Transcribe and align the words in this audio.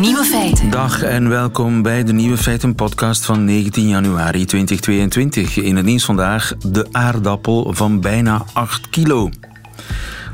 Nieuwe 0.00 0.24
feiten. 0.24 0.70
Dag 0.70 1.02
en 1.02 1.28
welkom 1.28 1.82
bij 1.82 2.04
de 2.04 2.12
Nieuwe 2.12 2.36
Feiten 2.36 2.74
podcast 2.74 3.24
van 3.24 3.44
19 3.44 3.88
januari 3.88 4.44
2022. 4.44 5.56
In 5.56 5.76
het 5.76 5.84
nieuws 5.84 6.04
vandaag 6.04 6.56
de 6.56 6.86
aardappel 6.92 7.72
van 7.74 8.00
bijna 8.00 8.44
8 8.52 8.90
kilo. 8.90 9.30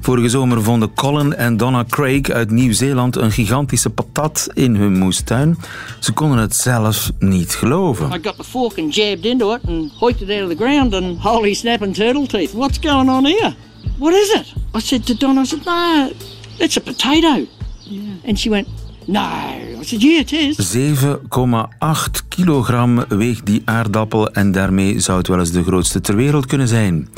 Vorige 0.00 0.28
zomer 0.28 0.62
vonden 0.62 0.94
Colin 0.94 1.34
en 1.34 1.56
Donna 1.56 1.84
Craig 1.88 2.30
uit 2.30 2.50
Nieuw-Zeeland 2.50 3.16
een 3.16 3.32
gigantische 3.32 3.90
patat 3.90 4.48
in 4.54 4.76
hun 4.76 4.98
moestuin. 4.98 5.58
Ze 6.00 6.12
konden 6.12 6.38
het 6.38 6.56
zelf 6.56 7.10
niet 7.18 7.54
geloven. 7.54 8.06
I 8.06 8.18
got 8.22 8.36
the 8.36 8.44
fork 8.44 8.78
and 8.78 8.94
jabbed 8.94 9.24
into 9.24 9.54
it 9.54 9.60
and 9.66 9.92
hoiked 9.98 10.20
it 10.20 10.30
out 10.30 10.42
of 10.50 10.56
the 10.56 10.64
ground 10.64 10.94
and 10.94 11.18
holy 11.18 11.54
snapping 11.54 11.94
turtle 11.94 12.26
teeth. 12.26 12.52
What's 12.52 12.78
going 12.78 13.08
on 13.08 13.24
here? 13.24 13.54
What 13.98 14.12
is 14.12 14.32
it? 14.34 14.54
I 14.76 14.80
said 14.80 15.06
to 15.06 15.14
Donna, 15.14 15.40
I 15.40 15.46
said, 15.46 15.64
no, 15.64 16.10
it's 16.58 16.76
a 16.76 16.80
potato. 16.80 17.46
And 18.24 18.38
she 18.38 18.50
went, 18.50 18.68
no. 19.06 19.20
I 19.80 19.84
said, 19.84 20.02
yeah, 20.02 20.20
it 20.20 20.32
is. 20.32 20.76
7,8 20.76 22.28
kilogram 22.28 23.04
weegt 23.08 23.46
die 23.46 23.62
aardappel 23.64 24.30
en 24.30 24.52
daarmee 24.52 25.00
zou 25.00 25.18
het 25.18 25.28
wel 25.28 25.38
eens 25.38 25.50
de 25.50 25.62
grootste 25.62 26.00
ter 26.00 26.16
wereld 26.16 26.46
kunnen 26.46 26.68
zijn. 26.68 27.08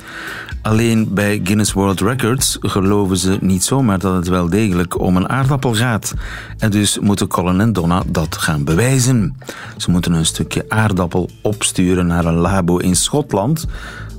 Alleen 0.63 1.15
bij 1.15 1.41
Guinness 1.45 1.73
World 1.73 2.01
Records 2.01 2.57
geloven 2.61 3.17
ze 3.17 3.39
niet 3.41 3.65
zomaar 3.65 3.99
dat 3.99 4.15
het 4.15 4.29
wel 4.29 4.49
degelijk 4.49 5.01
om 5.01 5.17
een 5.17 5.29
aardappel 5.29 5.75
gaat. 5.75 6.15
En 6.59 6.71
dus 6.71 6.99
moeten 6.99 7.29
Colin 7.29 7.61
en 7.61 7.73
Donna 7.73 8.03
dat 8.07 8.37
gaan 8.37 8.65
bewijzen. 8.65 9.37
Ze 9.77 9.91
moeten 9.91 10.13
een 10.13 10.27
stukje 10.27 10.65
aardappel 10.69 11.31
opsturen 11.43 12.07
naar 12.07 12.25
een 12.25 12.35
labo 12.35 12.77
in 12.77 12.97
Schotland, 12.97 13.67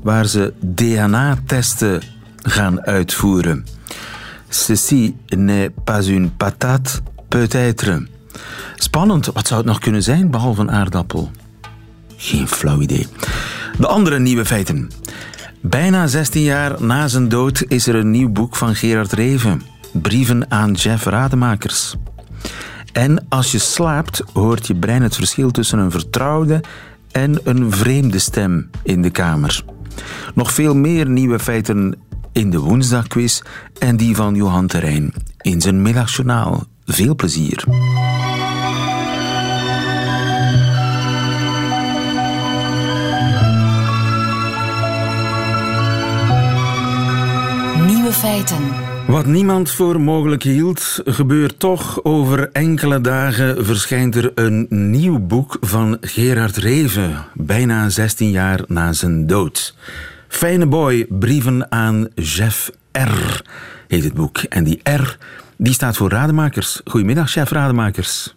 waar 0.03 0.25
ze 0.25 0.53
DNA-testen 0.59 2.01
gaan 2.35 2.81
uitvoeren. 2.81 3.65
Ceci 4.49 5.15
n'est 5.35 5.71
pas 5.83 6.07
une 6.07 6.29
patate, 6.29 7.01
peut-être. 7.27 8.07
Spannend, 8.75 9.25
wat 9.25 9.47
zou 9.47 9.59
het 9.59 9.69
nog 9.69 9.79
kunnen 9.79 10.03
zijn 10.03 10.31
behalve 10.31 10.61
een 10.61 10.71
aardappel? 10.71 11.31
Geen 12.17 12.47
flauw 12.47 12.81
idee. 12.81 13.07
De 13.79 13.87
andere 13.87 14.19
nieuwe 14.19 14.45
feiten. 14.45 14.91
Bijna 15.61 16.07
16 16.07 16.41
jaar 16.41 16.83
na 16.83 17.07
zijn 17.07 17.29
dood 17.29 17.63
is 17.67 17.87
er 17.87 17.95
een 17.95 18.11
nieuw 18.11 18.29
boek 18.29 18.55
van 18.55 18.75
Gerard 18.75 19.11
Reven. 19.11 19.61
Brieven 19.91 20.51
aan 20.51 20.71
Jeff 20.71 21.05
Rademakers. 21.05 21.95
En 22.93 23.25
als 23.29 23.51
je 23.51 23.57
slaapt, 23.57 24.23
hoort 24.33 24.67
je 24.67 24.75
brein 24.75 25.01
het 25.01 25.15
verschil 25.15 25.51
tussen 25.51 25.79
een 25.79 25.91
vertrouwde 25.91 26.61
en 27.11 27.39
een 27.43 27.71
vreemde 27.71 28.19
stem 28.19 28.69
in 28.83 29.01
de 29.01 29.09
kamer. 29.09 29.63
Nog 30.33 30.51
veel 30.51 30.75
meer 30.75 31.09
nieuwe 31.09 31.39
feiten 31.39 31.95
in 32.31 32.49
de 32.49 32.59
woensdagquiz 32.59 33.41
en 33.79 33.97
die 33.97 34.15
van 34.15 34.35
Johan 34.35 34.67
Terrein 34.67 35.13
in 35.41 35.61
zijn 35.61 35.81
middagjournaal. 35.81 36.63
Veel 36.85 37.15
plezier. 37.15 37.63
Nieuwe 47.85 48.11
feiten. 48.11 48.57
Wat 49.07 49.25
niemand 49.25 49.71
voor 49.71 50.01
mogelijk 50.01 50.43
hield, 50.43 51.01
gebeurt 51.05 51.59
toch. 51.59 52.03
Over 52.03 52.49
enkele 52.51 53.01
dagen 53.01 53.65
verschijnt 53.65 54.15
er 54.15 54.31
een 54.35 54.67
nieuw 54.69 55.19
boek 55.19 55.57
van 55.61 55.97
Gerard 56.01 56.57
Reven, 56.57 57.25
bijna 57.33 57.89
16 57.89 58.31
jaar 58.31 58.61
na 58.67 58.93
zijn 58.93 59.27
dood. 59.27 59.75
Fijne 60.27 60.65
Boy, 60.65 61.05
brieven 61.09 61.71
aan 61.71 62.07
Jeff 62.15 62.71
R. 62.91 63.41
heet 63.87 64.03
het 64.03 64.13
boek. 64.13 64.37
En 64.37 64.63
die 64.63 64.79
R, 64.83 65.17
die 65.57 65.73
staat 65.73 65.97
voor 65.97 66.09
Rademakers. 66.09 66.81
Goedemiddag, 66.85 67.29
chef 67.29 67.49
Rademakers. 67.49 68.35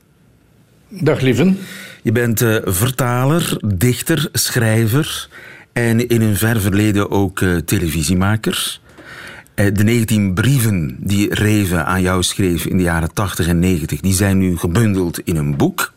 Dag 0.89 1.21
lieven. 1.21 1.59
Je 2.03 2.13
bent 2.13 2.41
eh, 2.41 2.57
vertaler, 2.65 3.59
dichter, 3.67 4.29
schrijver 4.33 5.29
en 5.73 6.09
in 6.09 6.21
een 6.21 6.37
ver 6.37 6.61
verleden 6.61 7.11
ook 7.11 7.41
eh, 7.41 7.57
televisiemaker. 7.57 8.81
Eh, 9.55 9.67
de 9.75 9.85
19 9.85 10.35
brieven 10.35 10.97
die 11.01 11.35
Reven 11.35 11.87
aan 11.87 12.03
jou 12.03 12.23
schreef 12.23 12.65
in 12.65 12.77
de 12.77 12.83
jaren 12.83 13.13
80 13.13 13.47
en 13.47 13.59
90, 13.59 14.01
die 14.01 14.15
zijn 14.15 14.39
nu 14.39 14.57
gebundeld 14.57 15.19
in 15.19 15.37
een 15.37 15.57
boek. 15.57 15.93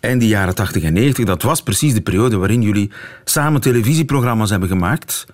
En 0.00 0.18
die 0.18 0.28
jaren 0.28 0.54
80 0.54 0.82
en 0.82 0.92
90, 0.92 1.24
dat 1.24 1.42
was 1.42 1.62
precies 1.62 1.94
de 1.94 2.00
periode 2.00 2.36
waarin 2.36 2.62
jullie 2.62 2.90
samen 3.24 3.60
televisieprogramma's 3.60 4.50
hebben 4.50 4.68
gemaakt. 4.68 5.26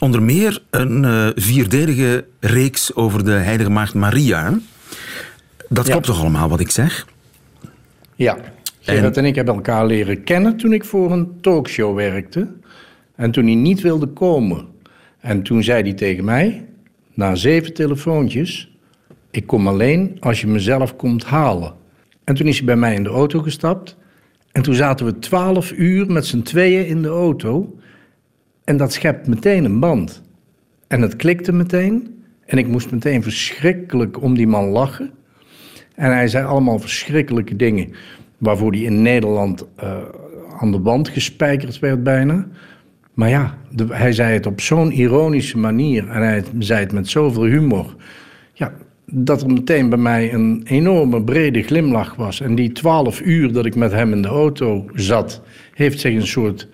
Onder 0.00 0.22
meer 0.22 0.62
een 0.70 1.04
eh, 1.04 1.28
vierdelige 1.34 2.24
reeks 2.40 2.94
over 2.94 3.24
de 3.24 3.30
heilige 3.30 3.70
maagd 3.70 3.94
Maria. 3.94 4.58
Dat 5.68 5.86
Ja. 5.86 5.90
klopt 5.92 6.06
toch 6.06 6.20
allemaal 6.20 6.48
wat 6.48 6.60
ik 6.60 6.70
zeg? 6.70 7.06
Ja, 8.14 8.38
Gerard 8.80 9.16
en 9.16 9.24
ik 9.24 9.34
hebben 9.34 9.54
elkaar 9.54 9.86
leren 9.86 10.24
kennen 10.24 10.56
toen 10.56 10.72
ik 10.72 10.84
voor 10.84 11.12
een 11.12 11.40
talkshow 11.40 11.96
werkte. 11.96 12.48
En 13.14 13.30
toen 13.30 13.44
hij 13.44 13.54
niet 13.54 13.80
wilde 13.80 14.06
komen. 14.06 14.66
En 15.20 15.42
toen 15.42 15.62
zei 15.62 15.82
hij 15.82 15.92
tegen 15.92 16.24
mij, 16.24 16.64
na 17.14 17.34
zeven 17.34 17.74
telefoontjes... 17.74 18.70
ik 19.30 19.46
kom 19.46 19.68
alleen 19.68 20.16
als 20.20 20.40
je 20.40 20.46
mezelf 20.46 20.96
komt 20.96 21.24
halen. 21.24 21.72
En 22.24 22.34
toen 22.34 22.46
is 22.46 22.56
hij 22.56 22.66
bij 22.66 22.76
mij 22.76 22.94
in 22.94 23.02
de 23.02 23.08
auto 23.08 23.40
gestapt. 23.42 23.96
En 24.52 24.62
toen 24.62 24.74
zaten 24.74 25.06
we 25.06 25.18
twaalf 25.18 25.72
uur 25.72 26.12
met 26.12 26.26
z'n 26.26 26.42
tweeën 26.42 26.86
in 26.86 27.02
de 27.02 27.08
auto. 27.08 27.78
En 28.70 28.76
dat 28.76 28.92
schept 28.92 29.26
meteen 29.26 29.64
een 29.64 29.80
band. 29.80 30.22
En 30.88 31.02
het 31.02 31.16
klikte 31.16 31.52
meteen. 31.52 32.22
En 32.46 32.58
ik 32.58 32.66
moest 32.66 32.90
meteen 32.90 33.22
verschrikkelijk 33.22 34.22
om 34.22 34.34
die 34.34 34.46
man 34.46 34.64
lachen. 34.64 35.10
En 35.94 36.12
hij 36.12 36.28
zei 36.28 36.46
allemaal 36.46 36.78
verschrikkelijke 36.78 37.56
dingen. 37.56 37.92
Waarvoor 38.38 38.70
hij 38.72 38.80
in 38.80 39.02
Nederland 39.02 39.66
eh, 39.76 39.96
aan 40.60 40.72
de 40.72 40.80
wand 40.80 41.08
gespijkerd 41.08 41.78
werd 41.78 42.02
bijna. 42.02 42.46
Maar 43.14 43.28
ja, 43.28 43.54
hij 43.88 44.12
zei 44.12 44.32
het 44.32 44.46
op 44.46 44.60
zo'n 44.60 44.92
ironische 44.92 45.58
manier. 45.58 46.08
En 46.08 46.22
hij 46.22 46.44
zei 46.58 46.80
het 46.80 46.92
met 46.92 47.08
zoveel 47.08 47.44
humor. 47.44 47.96
Ja, 48.52 48.72
dat 49.04 49.42
er 49.42 49.52
meteen 49.52 49.88
bij 49.88 49.98
mij 49.98 50.34
een 50.34 50.62
enorme 50.64 51.22
brede 51.22 51.62
glimlach 51.62 52.14
was. 52.14 52.40
En 52.40 52.54
die 52.54 52.72
twaalf 52.72 53.20
uur 53.20 53.52
dat 53.52 53.66
ik 53.66 53.74
met 53.74 53.92
hem 53.92 54.12
in 54.12 54.22
de 54.22 54.28
auto 54.28 54.86
zat... 54.94 55.42
heeft 55.74 56.00
zich 56.00 56.14
een 56.14 56.26
soort 56.26 56.68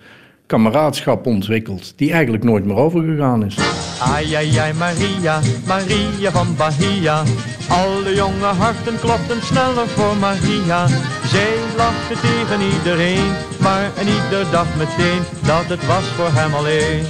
kameraadschap 0.47 1.25
ontwikkeld... 1.25 1.93
die 1.95 2.11
eigenlijk 2.11 2.43
nooit 2.43 2.65
meer 2.65 2.75
overgegaan 2.75 3.45
is. 3.45 3.57
Ai, 3.99 4.35
ai, 4.35 4.57
ai, 4.57 4.73
Maria, 4.73 5.39
Maria 5.67 6.31
van 6.31 6.55
Bahia. 6.55 7.23
Alle 7.69 8.15
jonge 8.15 8.45
harten 8.45 8.99
klopten 8.99 9.41
sneller 9.41 9.87
voor 9.87 10.17
Maria. 10.17 10.87
Zij 11.25 11.53
lachte 11.77 12.13
tegen 12.21 12.61
iedereen, 12.77 13.31
maar 13.59 13.91
en 13.97 14.07
ieder 14.07 14.51
dacht 14.51 14.75
meteen 14.77 15.21
dat 15.45 15.65
het 15.65 15.85
was 15.85 16.03
voor 16.03 16.29
hem 16.31 16.53
alleen. 16.53 17.05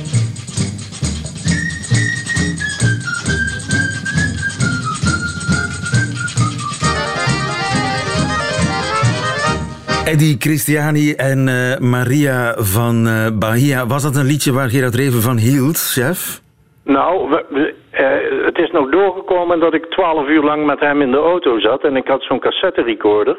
Eddie 10.13 10.35
Christiani 10.39 11.13
en 11.13 11.47
eh, 11.47 11.77
Maria 11.79 12.53
van 12.57 13.07
eh, 13.07 13.27
Bahia. 13.39 13.85
Was 13.87 14.03
dat 14.03 14.15
een 14.15 14.25
liedje 14.25 14.53
waar 14.53 14.69
Gerard 14.69 14.95
Reven 14.95 15.21
van 15.21 15.37
hield, 15.37 15.77
chef? 15.77 16.41
Nou, 16.83 17.29
we- 17.29 17.73
eh, 17.91 18.45
het 18.45 18.57
is 18.57 18.71
nog 18.71 18.89
doorgekomen 18.89 19.59
dat 19.59 19.73
ik 19.73 19.85
twaalf 19.85 20.27
uur 20.27 20.43
lang 20.43 20.65
met 20.65 20.79
hem 20.79 21.01
in 21.01 21.11
de 21.11 21.17
auto 21.17 21.59
zat. 21.59 21.83
En 21.83 21.95
ik 21.95 22.07
had 22.07 22.21
zo'n 22.23 22.39
cassette 22.39 22.81
recorder. 22.81 23.37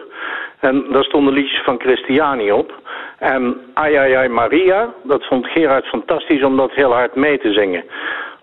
En 0.61 0.85
daar 0.93 1.05
stonden 1.05 1.33
liedjes 1.35 1.63
van 1.65 1.79
Christiani 1.81 2.53
op. 2.53 2.73
En 3.19 3.57
Ai 3.75 3.95
Ai 3.97 4.13
Ai 4.15 4.29
Maria, 4.29 4.89
dat 5.05 5.27
vond 5.27 5.47
Gerard 5.47 5.87
fantastisch 5.87 6.45
om 6.45 6.57
dat 6.57 6.73
heel 6.73 6.93
hard 6.93 7.15
mee 7.15 7.39
te 7.39 7.53
zingen. 7.53 7.85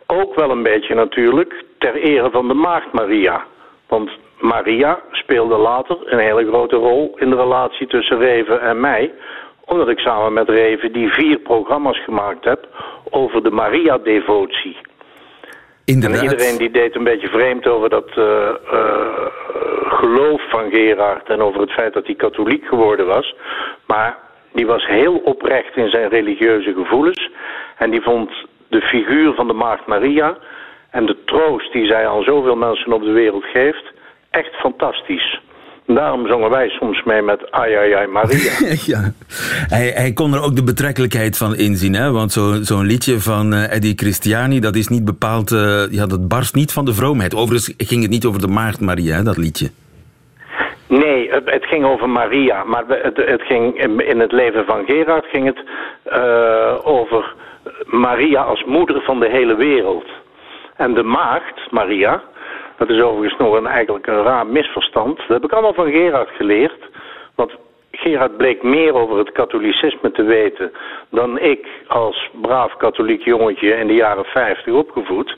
Ook 0.07 0.36
wel 0.36 0.50
een 0.51 0.63
beetje 0.63 0.95
natuurlijk 0.95 1.63
ter 1.78 1.95
ere 1.95 2.30
van 2.31 2.48
de 2.48 2.54
maagd 2.54 2.92
Maria. 2.94 3.44
Want 3.88 4.10
Maria 4.40 5.00
speelde 5.12 5.58
later 5.58 5.98
een 6.06 6.20
hele 6.20 6.48
grote 6.48 6.76
rol 6.76 7.16
in 7.16 7.30
de 7.30 7.36
relatie 7.36 7.88
tussen 7.88 8.18
Reven 8.18 8.62
en 8.62 8.80
mij. 8.80 9.12
Omdat 9.66 9.90
ik 9.90 10.00
samen 10.00 10.34
met 10.34 10.50
Reven 10.50 10.92
die 10.92 11.10
vier 11.10 11.40
programma's 11.40 12.04
gemaakt 12.04 12.46
heb 12.46 12.68
over 13.10 13.44
de 13.44 13.52
Maria-devotie. 13.52 14.78
En 15.86 15.94
Inderdaad. 15.94 16.22
iedereen 16.22 16.58
die 16.58 16.72
deed 16.72 16.96
een 16.96 17.04
beetje 17.04 17.28
vreemd 17.28 17.68
over 17.68 17.90
dat 17.90 18.10
eh, 18.16 18.50
eh, 18.50 19.26
geloof 19.88 20.42
van 20.50 20.70
Gerard 20.72 21.30
en 21.30 21.42
over 21.42 21.62
het 21.62 21.72
feit 21.72 21.94
dat 21.94 22.06
hij 22.06 22.16
katholiek 22.16 22.66
geworden 22.66 23.08
was. 23.08 23.36
Maar 23.88 24.18
die 24.54 24.66
was 24.66 24.88
heel 24.88 25.16
oprecht 25.16 25.76
in 25.76 25.90
zijn 25.90 26.10
religieuze 26.10 26.74
gevoelens. 26.74 27.31
En 27.78 27.92
die 27.92 28.02
vond 28.02 28.31
de 28.68 28.81
figuur 28.81 29.34
van 29.34 29.48
de 29.48 29.54
Maagd 29.54 29.86
Maria 29.86 30.38
en 30.90 31.06
de 31.06 31.24
troost 31.26 31.72
die 31.72 31.86
zij 31.86 32.08
aan 32.08 32.24
zoveel 32.24 32.56
mensen 32.56 32.94
op 32.94 33.04
de 33.04 33.12
wereld 33.12 33.44
geeft 33.44 33.94
echt 34.36 34.54
fantastisch. 34.56 35.40
Daarom 35.88 36.28
zongen 36.28 36.50
wij 36.50 36.70
soms 36.70 37.04
mee 37.04 37.22
met 37.22 37.52
Ai 37.52 37.74
Ai 37.76 37.94
Ai 37.94 38.08
Maria. 38.08 38.52
ja. 38.94 39.12
Hij, 39.68 39.92
hij 39.96 40.14
kon 40.14 40.34
er 40.34 40.44
ook 40.44 40.56
de 40.56 40.64
betrekkelijkheid 40.64 41.38
van 41.38 41.56
inzien. 41.56 41.94
Hè? 41.94 42.12
Want 42.12 42.32
zo- 42.32 42.62
zo'n 42.62 42.86
liedje 42.86 43.20
van 43.20 43.54
eh, 43.54 43.76
Eddie 43.76 43.94
Christiani, 43.96 44.60
dat 44.60 44.76
is 44.76 44.88
niet 44.88 45.06
bepaald... 45.06 45.52
eh, 45.52 45.84
ja, 45.92 46.06
dat 46.06 46.28
barst 46.28 46.56
niet 46.56 46.74
van 46.74 46.86
de 46.86 46.94
vroomheid. 46.94 47.36
Overigens 47.36 47.74
ging 47.78 48.02
het 48.02 48.12
niet 48.12 48.26
over 48.26 48.42
de 48.42 48.48
Maagd 48.48 48.82
Maria, 48.82 49.16
hè, 49.16 49.24
dat 49.24 49.38
liedje. 49.38 49.70
Nee, 50.88 51.30
het, 51.31 51.50
het, 51.50 51.66
ging 51.66 51.86
over 51.86 52.10
Maria. 52.10 52.64
Maar 52.64 52.84
het, 52.88 53.18
het, 53.18 53.42
ging 53.42 53.78
in 54.02 54.20
het 54.20 54.31
leven 54.31 54.66
van 54.66 54.86
Gerard 54.86 55.26
ging 55.26 55.46
het 55.46 55.64
uh, 56.14 56.76
over 56.84 57.34
Maria 57.86 58.42
als 58.42 58.64
moeder 58.64 59.02
van 59.02 59.20
de 59.20 59.30
hele 59.30 59.56
wereld. 59.56 60.06
En 60.76 60.94
de 60.94 61.04
maagd, 61.04 61.72
Maria, 61.72 62.22
dat 62.77 62.89
is 62.89 63.01
overigens 63.01 63.39
nog 63.39 63.54
een, 63.54 63.68
eigenlijk 63.68 64.07
een 64.07 64.24
raar 64.24 64.48
misverstand. 64.48 65.18
Dat 65.18 65.27
heb 65.27 65.44
ik 65.44 65.51
allemaal 65.51 65.74
van 65.74 65.92
Gerard 65.92 66.30
geleerd. 66.30 66.89
Want 67.36 67.51
Gerard 67.92 68.38
bleek 68.38 68.63
meer 68.63 68.94
over 68.94 69.18
het 69.18 69.31
katholicisme 69.31 70.12
te 70.12 70.24
weten 70.24 70.72
dan 71.10 71.39
ik 71.39 71.68
als 71.88 72.30
braaf 72.42 72.77
katholiek 72.77 73.24
jongetje 73.24 73.75
in 73.75 73.88
de 73.88 73.94
jaren 73.94 74.25
50 74.25 74.74
opgevoed. 74.74 75.38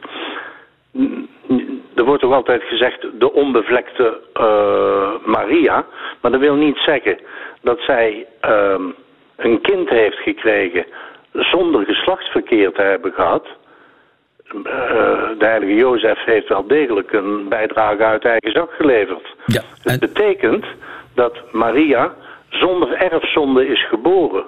Er 1.96 2.04
wordt 2.04 2.22
toch 2.22 2.34
altijd 2.34 2.64
gezegd 2.64 3.20
de 3.20 3.34
onbevlekte 3.34 4.20
uh, 4.40 5.26
Maria. 5.26 5.86
Maar 6.22 6.32
dat 6.32 6.40
wil 6.40 6.56
niet 6.56 6.78
zeggen 6.78 7.20
dat 7.62 7.80
zij 7.80 8.26
uh, 8.46 8.76
een 9.36 9.62
kind 9.62 9.90
heeft 9.90 10.18
gekregen 10.18 10.86
zonder 11.32 11.86
geslachtsverkeer 11.86 12.72
te 12.72 12.82
hebben 12.82 13.14
gehad. 13.14 13.48
Uh, 14.56 14.64
de 15.40 15.46
heilige 15.46 15.74
Jozef 15.74 16.24
heeft 16.26 16.48
wel 16.48 16.68
degelijk 16.68 17.12
een 17.12 17.46
bijdrage 17.50 18.04
uit 18.04 18.26
eigen 18.26 18.52
zak 18.52 18.72
geleverd. 18.72 19.36
Ja, 19.46 19.62
Het 19.84 20.00
betekent 20.00 20.66
dat 21.14 21.38
Maria 21.52 22.14
zonder 22.50 22.94
erfzonde 22.94 23.68
is 23.68 23.88
geboren. 23.88 24.44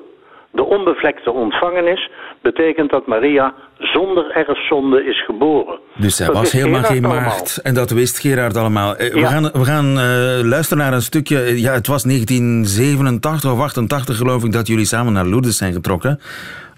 De 0.51 0.63
onbevlekte 0.63 1.31
ontvangenis 1.31 2.09
betekent 2.41 2.89
dat 2.89 3.07
Maria 3.07 3.53
zonder 3.77 4.31
erfzonde 4.31 5.05
is 5.05 5.25
geboren. 5.25 5.79
Dus 5.95 6.15
zij 6.15 6.31
was 6.31 6.51
helemaal 6.51 6.83
geen 6.83 7.01
maagd. 7.01 7.57
En 7.57 7.73
dat 7.73 7.89
wist 7.91 8.19
Gerard 8.19 8.57
allemaal. 8.57 8.95
Eh, 8.95 9.13
we 9.13 9.25
gaan, 9.25 9.43
we 9.43 9.65
gaan 9.65 9.85
uh, 9.85 10.49
luisteren 10.49 10.83
naar 10.83 10.93
een 10.93 11.01
stukje. 11.01 11.61
Ja, 11.61 11.73
het 11.73 11.87
was 11.87 12.03
1987 12.03 13.51
of 13.51 13.59
88 13.59 14.17
geloof 14.17 14.43
ik 14.43 14.51
dat 14.51 14.67
jullie 14.67 14.85
samen 14.85 15.13
naar 15.13 15.25
Lourdes 15.25 15.57
zijn 15.57 15.73
getrokken 15.73 16.19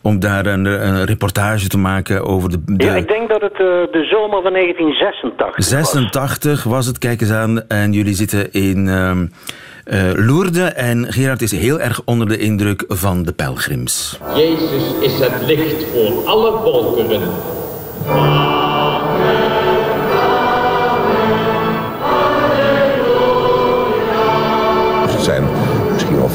om 0.02 0.20
daar 0.20 0.46
een, 0.46 0.66
een, 0.66 1.06
reportage 1.06 1.68
te 1.68 1.78
maken 1.78 2.26
over 2.26 2.50
de, 2.50 2.62
de... 2.66 2.84
Ja, 2.86 2.96
ik 2.96 3.08
denk 3.08 3.30
dat 3.30 3.42
het 3.42 3.52
uh, 3.52 3.58
de 3.92 4.08
zomer 4.12 4.42
van 4.42 4.54
1986 4.54 5.66
86 5.66 6.64
was. 6.64 6.74
was 6.74 6.86
het, 6.86 6.98
kijk 6.98 7.22
eens 7.22 7.32
aan. 7.32 7.68
En 7.68 7.94
jullie 7.94 8.16
zitten 8.16 8.52
in... 8.52 8.88
Uh, 8.88 9.12
uh, 9.86 10.12
Lourdes 10.14 10.74
en 10.74 11.14
Gerard 11.14 11.42
is 11.42 11.52
heel 11.52 11.80
erg 11.80 12.02
onder 12.06 12.28
de 12.28 12.38
indruk 12.38 12.84
van 12.88 13.24
de 13.24 13.32
pelgrims. 13.32 14.20
Jezus 14.36 14.94
is 15.02 15.20
het 15.20 15.46
licht 15.46 15.86
voor 15.86 16.28
alle 16.28 16.52
volkeren. 16.52 17.22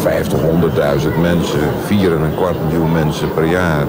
50, 0.07 0.41
100.000 0.41 1.21
mensen, 1.21 1.61
4 1.85 2.15
en 2.15 2.23
een 2.23 2.35
kwart 2.35 2.57
miljoen 2.63 2.93
mensen 2.93 3.35
per 3.35 3.45
jaar. 3.45 3.85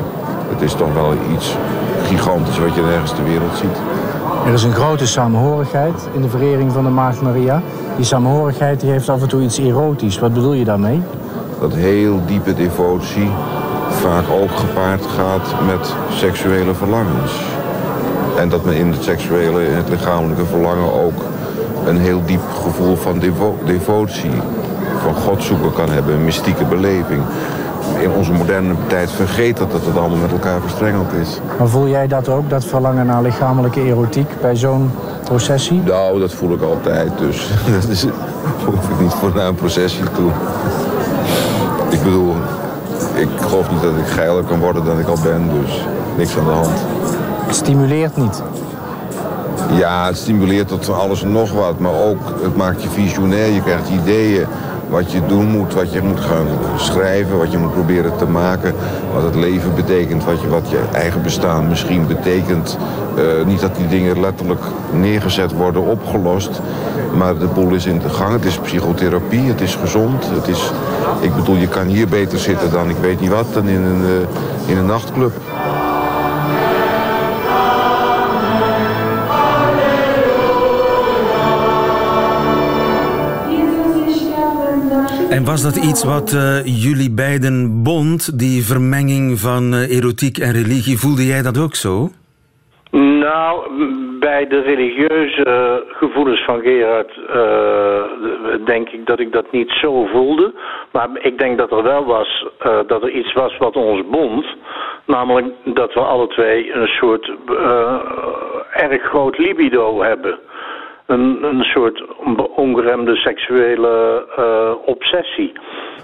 Het 0.49 0.61
is 0.61 0.73
toch 0.73 0.93
wel 0.93 1.13
iets 1.33 1.55
gigantisch 2.03 2.59
wat 2.59 2.75
je 2.75 2.81
nergens 2.81 3.11
ter 3.11 3.23
wereld 3.23 3.55
ziet. 3.55 3.77
Er 4.45 4.53
is 4.53 4.63
een 4.63 4.73
grote 4.73 5.07
samenhorigheid 5.07 6.07
in 6.13 6.21
de 6.21 6.29
verering 6.29 6.71
van 6.71 6.83
de 6.83 6.89
Maagd 6.89 7.21
Maria. 7.21 7.61
Die 7.95 8.05
samenhorigheid 8.05 8.79
die 8.79 8.89
heeft 8.89 9.09
af 9.09 9.21
en 9.21 9.27
toe 9.27 9.41
iets 9.41 9.57
erotisch. 9.57 10.19
Wat 10.19 10.33
bedoel 10.33 10.53
je 10.53 10.63
daarmee? 10.63 11.01
Dat 11.59 11.73
heel 11.73 12.21
diepe 12.25 12.53
devotie 12.53 13.29
vaak 13.89 14.25
ook 14.41 14.51
gepaard 14.51 15.05
gaat 15.05 15.65
met 15.65 15.93
seksuele 16.09 16.73
verlangens. 16.73 17.31
En 18.37 18.49
dat 18.49 18.65
men 18.65 18.75
in 18.75 18.91
het 18.91 19.03
seksuele 19.03 19.65
en 19.65 19.75
het 19.75 19.89
lichamelijke 19.89 20.45
verlangen 20.45 20.93
ook 20.93 21.21
een 21.85 21.97
heel 21.97 22.21
diep 22.25 22.41
gevoel 22.63 22.95
van 22.95 23.19
devo 23.19 23.57
devotie, 23.65 24.31
van 25.13 25.15
God 25.15 25.43
zoeken 25.43 25.73
kan 25.73 25.89
hebben, 25.89 26.13
een 26.13 26.23
mystieke 26.23 26.65
beleving 26.65 27.21
in 27.99 28.11
onze 28.11 28.31
moderne 28.31 28.73
tijd 28.87 29.11
vergeten 29.11 29.69
dat 29.69 29.85
het 29.85 29.97
allemaal 29.97 30.17
met 30.17 30.31
elkaar 30.31 30.61
verstrengeld 30.61 31.13
is. 31.13 31.39
Maar 31.57 31.67
voel 31.67 31.87
jij 31.87 32.07
dat 32.07 32.29
ook, 32.29 32.49
dat 32.49 32.65
verlangen 32.65 33.05
naar 33.05 33.21
lichamelijke 33.21 33.81
erotiek 33.81 34.41
bij 34.41 34.55
zo'n 34.55 34.91
processie? 35.23 35.81
Nou, 35.81 36.19
dat 36.19 36.33
voel 36.33 36.53
ik 36.53 36.61
altijd, 36.61 37.17
dus 37.17 37.49
dat 37.81 37.89
is, 37.89 38.05
hoef 38.65 38.89
ik 38.89 38.99
niet 38.99 39.13
voor 39.13 39.31
naar 39.35 39.47
een 39.47 39.55
processie 39.55 40.03
toe. 40.15 40.31
Ik 41.89 42.03
bedoel, 42.03 42.35
ik 43.13 43.29
geloof 43.39 43.71
niet 43.71 43.81
dat 43.81 43.97
ik 43.97 44.07
geiler 44.07 44.43
kan 44.43 44.59
worden 44.59 44.85
dan 44.85 44.99
ik 44.99 45.07
al 45.07 45.19
ben, 45.23 45.49
dus 45.61 45.85
niks 46.17 46.37
aan 46.37 46.45
de 46.45 46.51
hand. 46.51 46.79
Het 47.45 47.55
stimuleert 47.55 48.17
niet? 48.17 48.43
Ja, 49.71 50.05
het 50.05 50.17
stimuleert 50.17 50.67
tot 50.67 50.89
alles 50.89 51.23
en 51.23 51.31
nog 51.31 51.51
wat, 51.51 51.79
maar 51.79 51.93
ook 51.93 52.19
het 52.41 52.55
maakt 52.55 52.83
je 52.83 52.89
visionair, 52.89 53.53
je 53.53 53.61
krijgt 53.61 53.89
ideeën 53.89 54.45
wat 54.89 55.11
je 55.11 55.25
doen 55.27 55.45
moet, 55.45 55.73
wat 55.73 55.93
je 55.93 56.01
moet 56.01 56.19
gaan 56.19 56.47
schrijven, 56.75 57.37
wat 57.37 57.51
je 57.51 57.57
moet 57.57 57.73
proberen 57.73 58.17
te 58.17 58.25
maken, 58.25 58.73
wat 59.13 59.23
het 59.23 59.35
leven 59.35 59.75
betekent, 59.75 60.25
wat 60.25 60.41
je, 60.41 60.47
wat 60.47 60.69
je 60.69 60.79
eigen 60.93 61.21
bestaan 61.21 61.67
misschien 61.67 62.07
betekent. 62.07 62.77
Uh, 63.17 63.45
niet 63.45 63.61
dat 63.61 63.75
die 63.75 63.87
dingen 63.87 64.19
letterlijk 64.19 64.61
neergezet 64.91 65.51
worden, 65.51 65.81
opgelost, 65.81 66.61
maar 67.17 67.37
de 67.37 67.47
boel 67.47 67.73
is 67.73 67.85
in 67.85 67.99
de 67.99 68.09
gang. 68.09 68.31
Het 68.31 68.45
is 68.45 68.59
psychotherapie, 68.59 69.47
het 69.47 69.61
is 69.61 69.75
gezond. 69.75 70.29
Het 70.29 70.47
is, 70.47 70.71
ik 71.21 71.35
bedoel, 71.35 71.55
je 71.55 71.67
kan 71.67 71.87
hier 71.87 72.07
beter 72.07 72.39
zitten 72.39 72.71
dan 72.71 72.89
ik 72.89 72.97
weet 73.01 73.19
niet 73.19 73.29
wat, 73.29 73.53
dan 73.53 73.67
in 73.67 73.81
een, 73.81 74.01
uh, 74.01 74.71
in 74.71 74.77
een 74.77 74.85
nachtclub. 74.85 75.31
En 85.37 85.45
was 85.45 85.63
dat 85.63 85.75
iets 85.75 86.03
wat 86.03 86.31
uh, 86.31 86.65
jullie 86.65 87.11
beiden 87.11 87.83
bond, 87.83 88.39
die 88.39 88.65
vermenging 88.65 89.39
van 89.39 89.63
uh, 89.73 89.97
erotiek 89.97 90.37
en 90.37 90.51
religie? 90.51 90.97
Voelde 90.97 91.25
jij 91.25 91.41
dat 91.41 91.57
ook 91.63 91.75
zo? 91.75 92.09
Nou, 93.25 93.53
bij 94.19 94.47
de 94.47 94.61
religieuze 94.61 95.83
gevoelens 95.87 96.43
van 96.45 96.61
Gerard 96.61 97.11
uh, 97.17 98.65
denk 98.65 98.89
ik 98.89 99.05
dat 99.05 99.19
ik 99.19 99.31
dat 99.31 99.51
niet 99.51 99.69
zo 99.69 100.05
voelde. 100.05 100.53
Maar 100.91 101.09
ik 101.21 101.37
denk 101.37 101.57
dat 101.57 101.71
er 101.71 101.83
wel 101.83 102.05
was, 102.05 102.45
dat 102.87 103.03
er 103.03 103.11
iets 103.11 103.33
was 103.33 103.57
wat 103.57 103.75
ons 103.75 104.07
bond. 104.09 104.45
Namelijk 105.05 105.47
dat 105.63 105.93
we 105.93 105.99
alle 105.99 106.27
twee 106.27 106.73
een 106.73 106.87
soort 106.87 107.31
erg 108.73 109.01
groot 109.01 109.37
libido 109.37 110.01
hebben 110.01 110.39
een, 111.07 111.43
een 111.43 111.63
soort 111.63 112.03
ongeremde 112.55 113.15
seksuele 113.15 114.25
uh, 114.39 114.71
obsessie. 114.85 115.51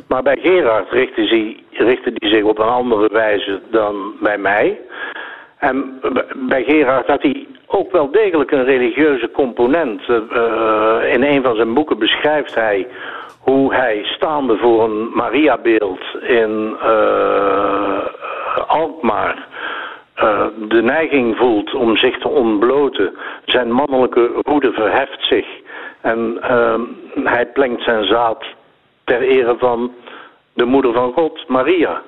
Maar 0.08 0.24
bij 0.24 0.38
Gerard 0.42 0.92
richtte 0.92 1.22
hij, 1.22 1.64
hij 1.72 2.30
zich 2.30 2.44
op 2.44 2.60
een 2.60 2.68
andere 2.68 3.10
wijze 3.12 3.62
dan 3.72 4.14
bij 4.20 4.38
mij. 4.38 4.80
En 5.58 6.02
bij 6.36 6.64
Gerard 6.64 7.08
had 7.08 7.22
hij 7.22 7.48
ook 7.66 7.92
wel 7.92 8.12
degelijk 8.12 8.52
een 8.52 8.64
religieuze 8.64 9.32
component. 9.32 10.02
Uh, 10.08 11.14
in 11.14 11.24
een 11.24 11.44
van 11.44 11.56
zijn 11.56 11.74
boeken 11.74 12.00
beschrijft 12.00 12.56
hij 12.56 12.88
hoe 13.40 13.74
hij 13.74 14.02
staande 14.04 14.58
voor 14.58 14.84
een 14.84 15.10
Mariabeeld 15.14 16.02
in 16.22 16.78
uh, 16.84 18.08
Alkmaar 18.68 19.48
uh, 20.18 20.46
de 20.70 20.82
neiging 20.82 21.38
voelt 21.38 21.74
om 21.74 21.98
zich 21.98 22.18
te 22.20 22.28
ontbloten. 22.28 23.14
Zijn 23.46 23.72
mannelijke 23.72 24.32
roede 24.42 24.72
verheft 24.72 25.26
zich. 25.28 25.46
En 26.02 26.38
uh, 26.42 26.80
hij 27.24 27.46
plengt 27.46 27.84
zijn 27.84 28.04
zaad 28.04 28.44
ter 29.04 29.22
ere 29.22 29.56
van 29.58 29.92
de 30.54 30.66
moeder 30.66 30.94
van 30.94 31.14
God, 31.14 31.48
Maria. 31.48 32.02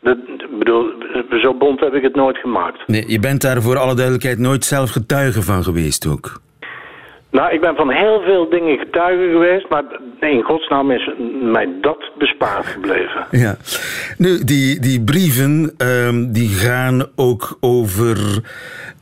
De, 0.00 0.38
bedoel, 0.58 0.92
zo 1.40 1.54
bond 1.54 1.80
heb 1.80 1.94
ik 1.94 2.02
het 2.02 2.14
nooit 2.14 2.38
gemaakt. 2.38 2.86
Nee, 2.86 3.04
je 3.06 3.20
bent 3.20 3.42
daar 3.42 3.62
voor 3.62 3.78
alle 3.78 3.94
duidelijkheid 3.94 4.38
nooit 4.38 4.64
zelf 4.64 4.90
getuige 4.90 5.42
van 5.42 5.62
geweest 5.62 6.06
ook? 6.06 6.40
Nou, 7.30 7.52
ik 7.52 7.60
ben 7.60 7.76
van 7.76 7.90
heel 7.90 8.20
veel 8.20 8.48
dingen 8.48 8.78
getuige 8.78 9.30
geweest, 9.30 9.68
maar 9.68 9.84
in 10.20 10.42
godsnaam 10.42 10.90
is 10.90 11.10
mij 11.42 11.68
dat 11.80 12.10
bespaard 12.18 12.66
gebleven. 12.66 13.26
Ja. 13.30 13.56
Nu, 14.18 14.44
die, 14.44 14.80
die 14.80 15.04
brieven 15.04 15.74
um, 15.78 16.32
die 16.32 16.48
gaan 16.48 17.06
ook 17.16 17.56
over 17.60 18.16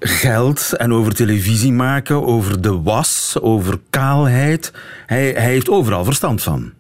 geld 0.00 0.76
en 0.76 0.92
over 0.92 1.14
televisie 1.14 1.72
maken, 1.72 2.26
over 2.26 2.62
de 2.62 2.82
was, 2.82 3.38
over 3.42 3.78
kaalheid. 3.90 4.72
Hij, 5.06 5.24
hij 5.24 5.50
heeft 5.50 5.70
overal 5.70 6.04
verstand 6.04 6.42
van. 6.42 6.72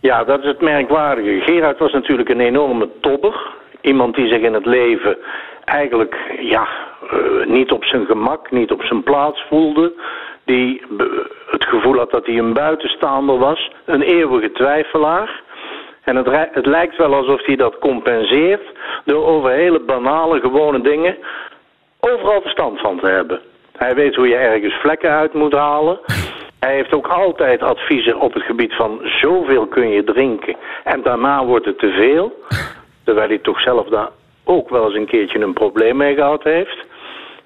Ja, 0.00 0.24
dat 0.24 0.40
is 0.40 0.46
het 0.46 0.60
merkwaardige. 0.60 1.40
Gerard 1.40 1.78
was 1.78 1.92
natuurlijk 1.92 2.28
een 2.28 2.40
enorme 2.40 2.88
tobber. 3.00 3.54
Iemand 3.80 4.14
die 4.14 4.28
zich 4.28 4.40
in 4.40 4.54
het 4.54 4.66
leven 4.66 5.16
eigenlijk 5.64 6.16
ja, 6.40 6.68
uh, 7.12 7.46
niet 7.46 7.70
op 7.70 7.84
zijn 7.84 8.06
gemak, 8.06 8.50
niet 8.50 8.70
op 8.70 8.82
zijn 8.82 9.02
plaats 9.02 9.44
voelde 9.48 9.92
die 10.46 10.82
het 11.46 11.64
gevoel 11.64 11.96
had 11.96 12.10
dat 12.10 12.26
hij 12.26 12.38
een 12.38 12.52
buitenstaander 12.52 13.38
was, 13.38 13.70
een 13.84 14.02
eeuwige 14.02 14.52
twijfelaar. 14.52 15.42
En 16.02 16.16
het, 16.16 16.48
het 16.52 16.66
lijkt 16.66 16.96
wel 16.96 17.14
alsof 17.14 17.46
hij 17.46 17.56
dat 17.56 17.78
compenseert 17.78 18.62
door 19.04 19.26
over 19.26 19.50
hele 19.50 19.80
banale, 19.80 20.40
gewone 20.40 20.80
dingen 20.80 21.16
overal 22.00 22.40
verstand 22.40 22.80
van 22.80 23.00
te 23.00 23.06
hebben. 23.06 23.40
Hij 23.76 23.94
weet 23.94 24.14
hoe 24.14 24.28
je 24.28 24.36
ergens 24.36 24.74
vlekken 24.74 25.10
uit 25.10 25.32
moet 25.32 25.52
halen. 25.52 26.00
Hij 26.60 26.74
heeft 26.74 26.94
ook 26.94 27.06
altijd 27.06 27.62
adviezen 27.62 28.20
op 28.20 28.34
het 28.34 28.42
gebied 28.42 28.74
van 28.74 29.00
zoveel 29.02 29.66
kun 29.66 29.88
je 29.88 30.04
drinken 30.04 30.56
en 30.84 31.02
daarna 31.02 31.44
wordt 31.44 31.66
het 31.66 31.78
te 31.78 31.90
veel. 31.90 32.32
Terwijl 33.04 33.28
hij 33.28 33.38
toch 33.38 33.60
zelf 33.60 33.88
daar 33.88 34.08
ook 34.44 34.68
wel 34.68 34.84
eens 34.84 34.94
een 34.94 35.06
keertje 35.06 35.38
een 35.38 35.52
probleem 35.52 35.96
mee 35.96 36.14
gehad 36.14 36.42
heeft. 36.42 36.84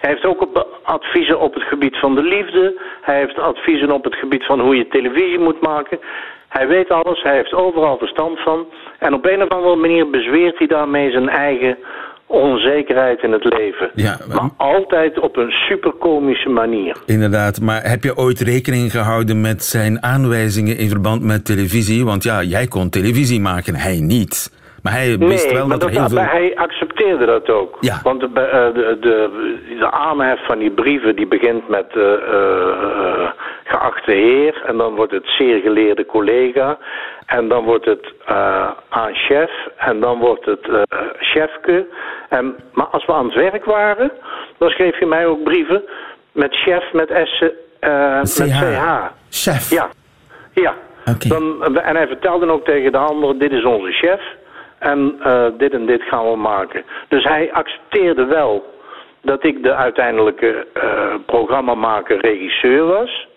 Hij 0.01 0.11
heeft 0.11 0.25
ook 0.25 0.67
adviezen 0.83 1.41
op 1.41 1.55
het 1.55 1.63
gebied 1.63 1.97
van 1.99 2.15
de 2.15 2.23
liefde. 2.23 2.81
Hij 3.01 3.19
heeft 3.19 3.39
adviezen 3.39 3.91
op 3.91 4.05
het 4.05 4.15
gebied 4.15 4.45
van 4.45 4.61
hoe 4.61 4.77
je 4.77 4.89
televisie 4.89 5.39
moet 5.39 5.61
maken. 5.61 5.99
Hij 6.49 6.69
weet 6.69 6.91
alles, 6.91 7.23
hij 7.23 7.35
heeft 7.35 7.53
overal 7.53 7.99
verstand 7.99 8.41
van. 8.41 8.67
En 8.99 9.15
op 9.15 9.27
een 9.27 9.43
of 9.43 9.49
andere 9.49 9.77
manier 9.77 10.11
bezweert 10.11 10.59
hij 10.59 10.67
daarmee 10.67 11.11
zijn 11.11 11.29
eigen 11.29 11.79
onzekerheid 12.27 13.23
in 13.23 13.33
het 13.33 13.45
leven. 13.45 13.91
Ja, 13.95 14.19
maar 14.29 14.51
altijd 14.57 15.19
op 15.19 15.37
een 15.37 15.51
superkomische 15.51 16.49
manier. 16.49 16.97
Inderdaad, 17.07 17.61
maar 17.61 17.83
heb 17.83 18.03
je 18.03 18.17
ooit 18.17 18.41
rekening 18.41 18.91
gehouden 18.91 19.41
met 19.41 19.65
zijn 19.65 20.03
aanwijzingen 20.03 20.79
in 20.79 20.89
verband 20.89 21.23
met 21.23 21.45
televisie? 21.45 22.05
Want 22.05 22.23
ja, 22.23 22.43
jij 22.43 22.67
kon 22.67 22.91
televisie 22.91 23.41
maken, 23.41 23.75
hij 23.75 24.01
niet. 24.01 24.59
Maar 24.83 24.93
hij 24.93 25.19
wist 25.19 25.45
nee, 25.45 25.55
wel 25.55 25.69
dat 25.69 25.83
er 25.83 25.91
heel 25.91 26.09
veel... 26.09 26.19
hij 26.19 26.53
accepteerde 27.01 27.27
dat 27.27 27.51
ook. 27.51 27.77
Ja. 27.81 28.01
Want 28.03 28.21
de, 28.21 28.27
eh, 28.41 28.75
de, 28.75 28.97
de, 29.01 29.77
de 29.79 29.91
aanhef 29.91 30.47
van 30.47 30.59
die 30.59 30.71
brieven 30.71 31.17
die 31.17 31.27
begint 31.27 31.69
met 31.69 31.87
uh, 31.95 32.05
uh, 32.05 33.31
geachte 33.65 34.13
heer 34.13 34.63
en 34.67 34.77
dan 34.77 34.95
wordt 34.95 35.13
het 35.13 35.27
zeer 35.27 35.61
geleerde 35.61 36.07
collega 36.07 36.79
en 37.27 37.49
dan 37.49 37.65
wordt 37.65 37.85
het 37.85 38.13
aan 38.89 39.15
chef 39.15 39.51
en 39.77 40.01
dan 40.01 40.19
wordt 40.19 40.45
het 40.45 40.69
chefke. 41.19 41.87
En, 42.29 42.57
maar 42.73 42.87
als 42.87 43.07
we 43.07 43.13
aan 43.13 43.25
het 43.25 43.35
werk 43.35 43.65
waren, 43.65 44.11
dan 44.59 44.71
schreef 44.71 44.99
je 44.99 45.07
mij 45.07 45.27
ook 45.27 45.43
brieven 45.43 45.83
met 46.33 46.55
chef 46.55 46.93
met 46.93 47.09
S, 47.25 47.41
met 47.81 48.51
CH. 48.51 49.05
Chef? 49.31 49.71
Ja. 49.71 49.89
Ja. 50.53 50.75
Dan, 51.29 51.77
en 51.77 51.97
hij 51.97 52.07
vertelde 52.07 52.51
ook 52.51 52.65
tegen 52.65 52.93
de 52.93 52.99
anderen, 52.99 53.39
dit 53.39 53.53
is 53.53 53.65
onze 53.65 53.93
chef. 53.93 54.21
En 54.81 55.21
uh, 55.27 55.47
dit 55.59 55.73
en 55.73 55.87
dit 55.87 56.03
gaan 56.03 56.31
we 56.31 56.37
maken. 56.37 56.85
Dus 57.09 57.25
hij 57.25 57.53
accepteerde 57.53 58.25
wel 58.25 58.65
dat 59.23 59.45
ik 59.45 59.63
de 59.63 59.75
uiteindelijke 59.75 60.67
uh, 60.75 61.15
programmamaker, 61.27 62.21
regisseur 62.21 62.87
was. 62.87 63.29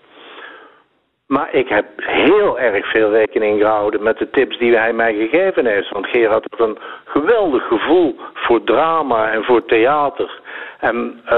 Maar 1.27 1.53
ik 1.53 1.69
heb 1.69 1.85
heel 1.95 2.59
erg 2.59 2.91
veel 2.91 3.11
rekening 3.11 3.61
gehouden 3.61 4.03
met 4.03 4.17
de 4.17 4.29
tips 4.29 4.57
die 4.57 4.77
hij 4.77 4.93
mij 4.93 5.13
gegeven 5.13 5.65
heeft. 5.65 5.89
Want 5.89 6.07
Gerard 6.07 6.45
had 6.49 6.67
een 6.67 6.77
geweldig 7.05 7.67
gevoel 7.67 8.15
voor 8.33 8.63
drama 8.63 9.31
en 9.31 9.43
voor 9.43 9.65
theater. 9.65 10.41
En 10.79 11.21
uh, 11.25 11.31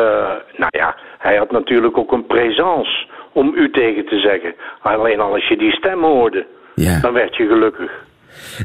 nou 0.55 0.69
ja, 0.69 0.95
hij 1.17 1.35
had 1.37 1.51
natuurlijk 1.51 1.97
ook 1.97 2.11
een 2.11 2.25
présence 2.25 3.05
om 3.31 3.53
u 3.55 3.71
tegen 3.71 4.05
te 4.05 4.19
zeggen. 4.19 4.55
Alleen 4.81 5.19
al 5.19 5.33
als 5.33 5.47
je 5.47 5.57
die 5.57 5.71
stem 5.71 6.03
hoorde, 6.03 6.45
ja. 6.75 6.99
dan 7.01 7.13
werd 7.13 7.35
je 7.35 7.47
gelukkig. 7.47 7.91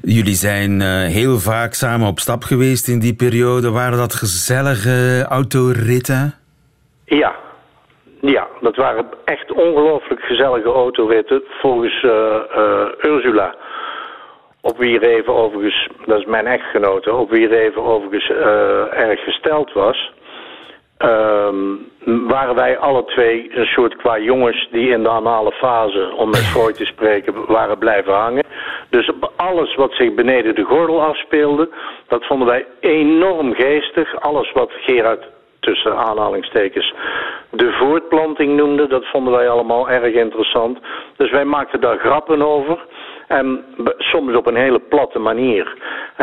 Jullie 0.03 0.35
zijn 0.35 0.81
uh, 0.81 0.87
heel 1.05 1.39
vaak 1.39 1.73
samen 1.73 2.09
op 2.09 2.19
stap 2.19 2.43
geweest 2.43 2.89
in 2.89 2.99
die 2.99 3.15
periode. 3.15 3.71
Waren 3.71 3.99
dat 3.99 4.15
gezellige 4.15 5.27
autoritten? 5.29 6.35
Ja. 7.05 7.35
Ja, 8.21 8.49
dat 8.61 8.77
waren 8.77 9.07
echt 9.25 9.53
ongelooflijk 9.53 10.21
gezellige 10.21 10.69
autoritten. 10.69 11.43
Volgens 11.61 12.03
uh, 12.03 12.11
uh, 12.57 12.87
Ursula, 13.03 13.55
op 14.61 14.79
wie 14.79 14.99
Reven 14.99 15.35
overigens, 15.35 15.89
dat 16.07 16.19
is 16.19 16.25
mijn 16.25 16.47
echtgenote, 16.47 17.15
op 17.15 17.31
wie 17.31 17.49
Reven 17.49 17.83
overigens 17.83 18.29
erg 18.91 19.21
gesteld 19.25 19.73
was... 19.73 20.12
Um, 21.04 21.88
waren 22.28 22.54
wij 22.54 22.78
alle 22.78 23.04
twee 23.04 23.50
een 23.57 23.66
soort 23.66 23.97
qua 23.97 24.19
jongens 24.19 24.69
die 24.71 24.88
in 24.88 25.02
de 25.02 25.09
anale 25.09 25.52
fase, 25.52 26.12
om 26.16 26.30
met 26.30 26.47
Freud 26.52 26.75
te 26.75 26.85
spreken, 26.85 27.47
waren 27.47 27.78
blijven 27.78 28.12
hangen. 28.12 28.45
Dus 28.90 29.11
alles 29.37 29.75
wat 29.75 29.92
zich 29.92 30.14
beneden 30.14 30.54
de 30.54 30.64
gordel 30.64 31.02
afspeelde, 31.02 31.69
dat 32.09 32.26
vonden 32.26 32.47
wij 32.47 32.66
enorm 32.80 33.54
geestig. 33.54 34.21
Alles 34.21 34.52
wat 34.52 34.71
Gerard 34.73 35.25
tussen 35.61 35.97
aanhalingstekens 35.97 36.95
de 37.50 37.73
voortplanting 37.73 38.57
noemde, 38.57 38.87
dat 38.87 39.07
vonden 39.07 39.33
wij 39.33 39.49
allemaal 39.49 39.90
erg 39.90 40.14
interessant. 40.14 40.78
Dus 41.16 41.30
wij 41.30 41.45
maakten 41.45 41.80
daar 41.80 41.99
grappen 41.99 42.42
over. 42.42 42.78
En 43.26 43.64
soms 43.99 44.37
op 44.37 44.47
een 44.47 44.57
hele 44.57 44.78
platte 44.78 45.19
manier. 45.19 45.76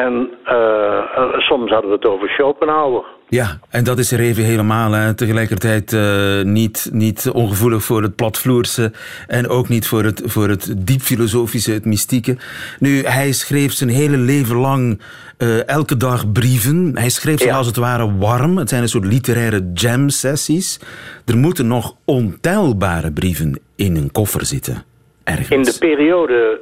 En 0.06 0.30
uh, 0.46 1.34
soms 1.38 1.72
hadden 1.72 1.90
we 1.90 1.96
het 1.96 2.06
over 2.06 2.30
Schopenhauer. 2.30 3.06
Ja, 3.30 3.60
en 3.70 3.84
dat 3.84 3.98
is 3.98 4.12
er 4.12 4.20
even 4.20 4.44
helemaal. 4.44 4.92
Hè. 4.92 5.14
Tegelijkertijd 5.14 5.92
uh, 5.94 6.42
niet, 6.42 6.90
niet 6.92 7.30
ongevoelig 7.34 7.84
voor 7.84 8.02
het 8.02 8.16
platvloerse 8.16 8.92
en 9.28 9.50
ook 9.50 9.70
niet 9.70 9.88
voor 9.88 10.04
het, 10.04 10.22
voor 10.26 10.48
het 10.48 10.76
diep 10.78 11.02
filosofische, 11.02 11.72
het 11.72 11.86
mystieke. 11.86 12.38
Nu, 12.80 13.04
hij 13.04 13.32
schreef 13.32 13.74
zijn 13.74 13.90
hele 13.90 14.18
leven 14.18 14.56
lang 14.56 15.02
uh, 15.38 15.68
elke 15.68 15.98
dag 15.98 16.32
brieven. 16.32 16.92
Hij 16.98 17.10
schreef 17.10 17.44
ja. 17.44 17.58
als 17.58 17.68
het 17.68 17.78
ware 17.78 18.18
warm. 18.18 18.58
Het 18.58 18.70
zijn 18.70 18.82
een 18.82 18.90
soort 18.90 19.06
literaire 19.06 19.72
jam-sessies. 19.74 20.80
Er 21.26 21.38
moeten 21.38 21.68
nog 21.68 21.96
ontelbare 22.06 23.12
brieven 23.12 23.60
in 23.76 23.96
een 23.96 24.12
koffer 24.12 24.46
zitten. 24.46 24.84
Ergens. 25.24 25.50
In 25.50 25.64
de 25.64 25.76
periode 25.80 26.60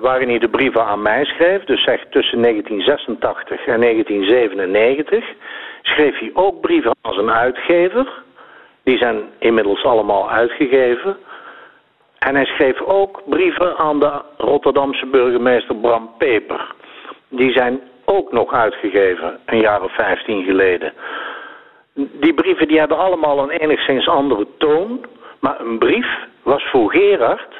waarin 0.00 0.28
hij 0.28 0.38
de 0.38 0.48
brieven 0.48 0.84
aan 0.84 1.02
mij 1.02 1.24
schreef, 1.24 1.64
dus 1.64 1.82
zeg 1.82 2.06
tussen 2.10 2.42
1986 2.42 3.66
en 3.66 3.80
1997, 3.80 5.24
schreef 5.82 6.18
hij 6.18 6.30
ook 6.34 6.60
brieven 6.60 6.94
aan 7.00 7.12
zijn 7.12 7.30
uitgever. 7.30 8.22
Die 8.82 8.98
zijn 8.98 9.22
inmiddels 9.38 9.84
allemaal 9.84 10.30
uitgegeven. 10.30 11.16
En 12.18 12.34
hij 12.34 12.44
schreef 12.44 12.80
ook 12.80 13.22
brieven 13.26 13.76
aan 13.76 14.00
de 14.00 14.22
Rotterdamse 14.36 15.06
burgemeester 15.06 15.76
Bram 15.76 16.10
Peper. 16.18 16.74
Die 17.28 17.52
zijn 17.52 17.80
ook 18.04 18.32
nog 18.32 18.52
uitgegeven, 18.52 19.38
een 19.46 19.60
jaar 19.60 19.82
of 19.82 19.94
15 19.94 20.44
geleden. 20.44 20.92
Die 21.94 22.34
brieven 22.34 22.68
die 22.68 22.78
hebben 22.78 22.98
allemaal 22.98 23.38
een 23.38 23.50
enigszins 23.50 24.08
andere 24.08 24.46
toon. 24.58 25.04
Maar 25.40 25.60
een 25.60 25.78
brief 25.78 26.08
was 26.42 26.62
voor 26.70 26.90
Gerard 26.90 27.54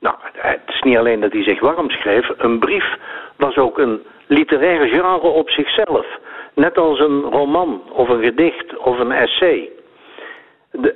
nou, 0.00 0.16
het 0.32 0.60
is 0.66 0.82
niet 0.82 0.96
alleen 0.96 1.20
dat 1.20 1.32
hij 1.32 1.42
zich 1.42 1.60
warm 1.60 1.90
schreef. 1.90 2.30
Een 2.36 2.58
brief 2.58 2.96
was 3.36 3.56
ook 3.56 3.78
een 3.78 4.02
literair 4.26 4.88
genre 4.88 5.28
op 5.28 5.50
zichzelf. 5.50 6.06
Net 6.54 6.78
als 6.78 7.00
een 7.00 7.20
roman 7.20 7.82
of 7.92 8.08
een 8.08 8.22
gedicht 8.22 8.76
of 8.76 8.98
een 8.98 9.12
essay. 9.12 9.70
De, 10.70 10.94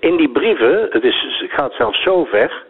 in 0.00 0.16
die 0.16 0.28
brieven, 0.28 0.86
het, 0.90 1.04
is, 1.04 1.44
gaat 1.48 1.72
zelfs 1.72 2.02
zo 2.02 2.24
ver, 2.24 2.64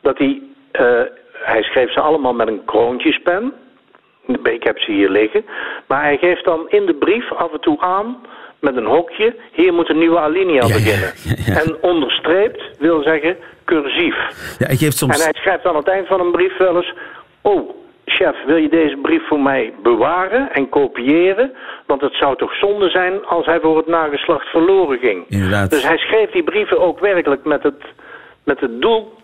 dat 0.00 0.18
hij, 0.18 0.42
uh, 0.72 1.02
hij 1.32 1.62
schreef 1.62 1.92
ze 1.92 2.00
allemaal 2.00 2.34
met 2.34 2.48
een 2.48 2.64
kroontjespen. 2.64 3.52
Ik 4.42 4.62
heb 4.62 4.78
ze 4.78 4.92
hier 4.92 5.10
liggen. 5.10 5.44
Maar 5.86 6.02
hij 6.02 6.18
geeft 6.18 6.44
dan 6.44 6.68
in 6.68 6.86
de 6.86 6.94
brief 6.94 7.32
af 7.32 7.52
en 7.52 7.60
toe 7.60 7.80
aan 7.80 8.20
met 8.60 8.76
een 8.76 8.86
hokje. 8.86 9.36
Hier 9.52 9.72
moet 9.72 9.88
een 9.88 9.98
nieuwe 9.98 10.18
alinea 10.18 10.66
ja, 10.66 10.74
beginnen. 10.74 11.12
Ja, 11.24 11.54
ja, 11.54 11.60
en 11.60 11.76
onderstreept 11.80 12.62
wil 12.78 13.02
zeggen 13.02 13.36
cursief. 13.64 14.16
Ja, 14.58 14.68
ik 14.68 14.92
soms... 14.92 15.18
En 15.18 15.22
hij 15.22 15.40
schrijft 15.40 15.64
aan 15.64 15.76
het 15.76 15.88
eind 15.88 16.06
van 16.06 16.20
een 16.20 16.30
brief 16.30 16.56
wel 16.56 16.76
eens... 16.76 16.94
Oh, 17.40 17.70
chef, 18.04 18.36
wil 18.46 18.56
je 18.56 18.68
deze 18.68 18.96
brief 18.96 19.26
voor 19.28 19.40
mij 19.40 19.72
bewaren 19.82 20.52
en 20.52 20.68
kopiëren? 20.68 21.52
Want 21.86 22.00
het 22.00 22.14
zou 22.14 22.36
toch 22.36 22.54
zonde 22.54 22.90
zijn 22.90 23.24
als 23.24 23.46
hij 23.46 23.60
voor 23.60 23.76
het 23.76 23.86
nageslacht 23.86 24.46
verloren 24.46 24.98
ging. 24.98 25.24
Inderdaad. 25.28 25.70
Dus 25.70 25.82
hij 25.82 25.98
schreef 25.98 26.30
die 26.30 26.44
brieven 26.44 26.80
ook 26.80 27.00
werkelijk 27.00 27.44
met 27.44 27.62
het, 27.62 27.82
met 28.44 28.60
het 28.60 28.80
doel 28.80 29.14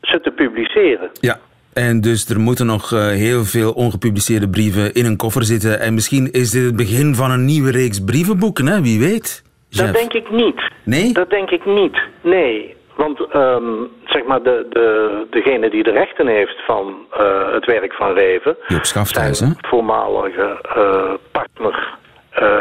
ze 0.00 0.20
te 0.20 0.30
publiceren. 0.30 1.10
Ja, 1.20 1.38
en 1.72 2.00
dus 2.00 2.28
er 2.28 2.40
moeten 2.40 2.66
nog 2.66 2.90
uh, 2.90 3.08
heel 3.08 3.44
veel 3.44 3.72
ongepubliceerde 3.72 4.48
brieven 4.48 4.94
in 4.94 5.04
een 5.06 5.16
koffer 5.16 5.44
zitten. 5.44 5.80
En 5.80 5.94
misschien 5.94 6.32
is 6.32 6.50
dit 6.50 6.64
het 6.64 6.76
begin 6.76 7.14
van 7.14 7.30
een 7.30 7.44
nieuwe 7.44 7.70
reeks 7.70 8.04
brievenboeken, 8.04 8.66
hè? 8.66 8.82
wie 8.82 9.00
weet. 9.00 9.42
Jeff. 9.68 9.86
Dat 9.86 10.00
denk 10.00 10.12
ik 10.12 10.30
niet. 10.30 10.60
Nee? 10.84 11.12
Dat 11.12 11.30
denk 11.30 11.50
ik 11.50 11.64
niet, 11.64 11.98
nee. 12.22 12.76
Want 12.96 13.34
um, 13.34 13.88
zeg 14.04 14.24
maar 14.24 14.42
de, 14.42 14.66
de, 14.70 15.26
degene 15.30 15.70
die 15.70 15.82
de 15.82 15.90
rechten 15.90 16.26
heeft 16.26 16.64
van 16.66 16.94
uh, 17.20 17.52
het 17.52 17.66
werk 17.66 17.92
van 17.92 18.12
Reven... 18.12 18.56
Joop 18.66 18.84
Schafthuizen. 18.84 19.56
Voormalige 19.60 20.60
uh, 20.76 21.12
partner 21.32 21.98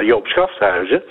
Joop 0.01 0.27
Schafthuizen... 0.27 1.03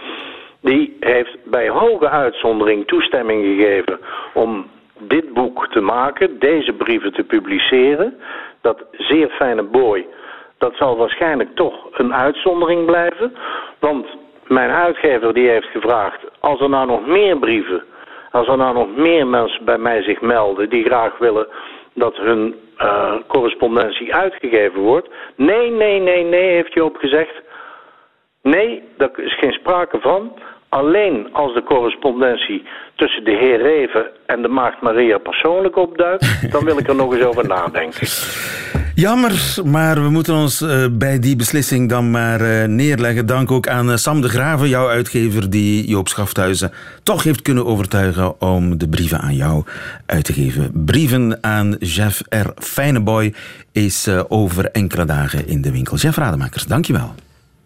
die 0.60 0.96
heeft 1.00 1.36
bij 1.44 1.68
hoge 1.68 2.08
uitzondering 2.08 2.86
toestemming 2.86 3.44
gegeven 3.44 3.98
om 4.34 4.66
dit 5.00 5.32
boek 5.32 5.68
te 5.68 5.80
maken, 5.80 6.38
deze 6.38 6.72
brieven 6.72 7.12
te 7.12 7.24
publiceren. 7.24 8.18
Dat 8.60 8.84
zeer 8.92 9.28
fijne 9.28 9.62
boy, 9.62 10.06
dat 10.58 10.74
zal 10.74 10.96
waarschijnlijk 10.96 11.54
toch 11.54 11.88
een 11.92 12.14
uitzondering 12.14 12.86
blijven. 12.86 13.36
Want 13.78 14.06
mijn 14.46 14.70
uitgever 14.70 15.34
die 15.34 15.48
heeft 15.48 15.66
gevraagd, 15.66 16.20
als 16.40 16.60
er 16.60 16.68
nou 16.68 16.86
nog 16.86 17.06
meer 17.06 17.38
brieven, 17.38 17.82
als 18.30 18.48
er 18.48 18.56
nou 18.56 18.74
nog 18.74 18.96
meer 18.96 19.26
mensen 19.26 19.64
bij 19.64 19.78
mij 19.78 20.02
zich 20.02 20.20
melden 20.20 20.68
die 20.70 20.84
graag 20.84 21.18
willen 21.18 21.46
dat 21.94 22.16
hun 22.16 22.54
uh, 22.78 23.14
correspondentie 23.26 24.14
uitgegeven 24.14 24.80
wordt. 24.80 25.08
Nee, 25.36 25.70
nee, 25.70 26.00
nee, 26.00 26.24
nee, 26.24 26.50
heeft 26.50 26.72
Joop 26.72 26.96
gezegd. 26.96 27.42
Nee, 28.42 28.82
daar 28.96 29.10
is 29.16 29.38
geen 29.38 29.52
sprake 29.52 30.00
van. 30.00 30.38
Alleen 30.68 31.28
als 31.32 31.54
de 31.54 31.62
correspondentie 31.62 32.62
tussen 32.94 33.24
de 33.24 33.36
heer 33.36 33.62
Reven 33.62 34.06
en 34.26 34.42
de 34.42 34.48
maagd 34.48 34.80
Maria 34.80 35.18
persoonlijk 35.18 35.76
opduikt, 35.76 36.38
dan 36.52 36.64
wil 36.64 36.78
ik 36.78 36.88
er 36.88 36.94
nog 36.94 37.14
eens 37.14 37.24
over 37.24 37.46
nadenken. 37.46 38.06
Jammer, 38.94 39.58
maar 39.64 39.94
we 40.02 40.10
moeten 40.10 40.34
ons 40.34 40.60
uh, 40.60 40.86
bij 40.92 41.18
die 41.18 41.36
beslissing 41.36 41.88
dan 41.88 42.10
maar 42.10 42.40
uh, 42.40 42.64
neerleggen. 42.64 43.26
Dank 43.26 43.50
ook 43.50 43.68
aan 43.68 43.88
uh, 43.88 43.94
Sam 43.94 44.20
de 44.20 44.28
Graven, 44.28 44.68
jouw 44.68 44.88
uitgever, 44.88 45.50
die 45.50 45.88
Joop 45.88 46.08
Schafthuizen 46.08 46.72
toch 47.02 47.22
heeft 47.22 47.42
kunnen 47.42 47.66
overtuigen 47.66 48.40
om 48.40 48.78
de 48.78 48.88
brieven 48.88 49.20
aan 49.20 49.34
jou 49.34 49.64
uit 50.06 50.24
te 50.24 50.32
geven. 50.32 50.84
Brieven 50.84 51.38
aan 51.40 51.76
Jeff 51.78 52.22
R. 52.28 52.62
Fijneboy 52.62 53.34
is 53.72 54.08
over 54.28 54.70
enkele 54.70 55.04
dagen 55.04 55.48
in 55.48 55.62
de 55.62 55.72
winkel. 55.72 55.96
Jeff 55.96 56.16
Rademakers, 56.16 56.66
dankjewel. 56.66 57.14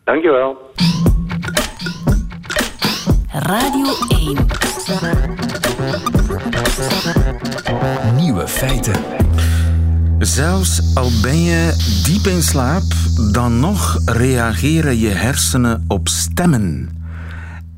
Dankjewel. 0.05 0.71
Radio 3.33 3.87
1. 4.09 4.47
Nieuwe 8.17 8.49
feiten. 8.49 8.95
Zelfs 10.19 10.95
al 10.95 11.11
ben 11.23 11.43
je 11.43 11.75
diep 12.05 12.27
in 12.27 12.43
slaap, 12.43 12.83
dan 13.33 13.61
nog 13.61 14.01
reageren 14.05 14.99
je 14.99 15.09
hersenen 15.09 15.85
op 15.89 16.09
stemmen. 16.09 16.89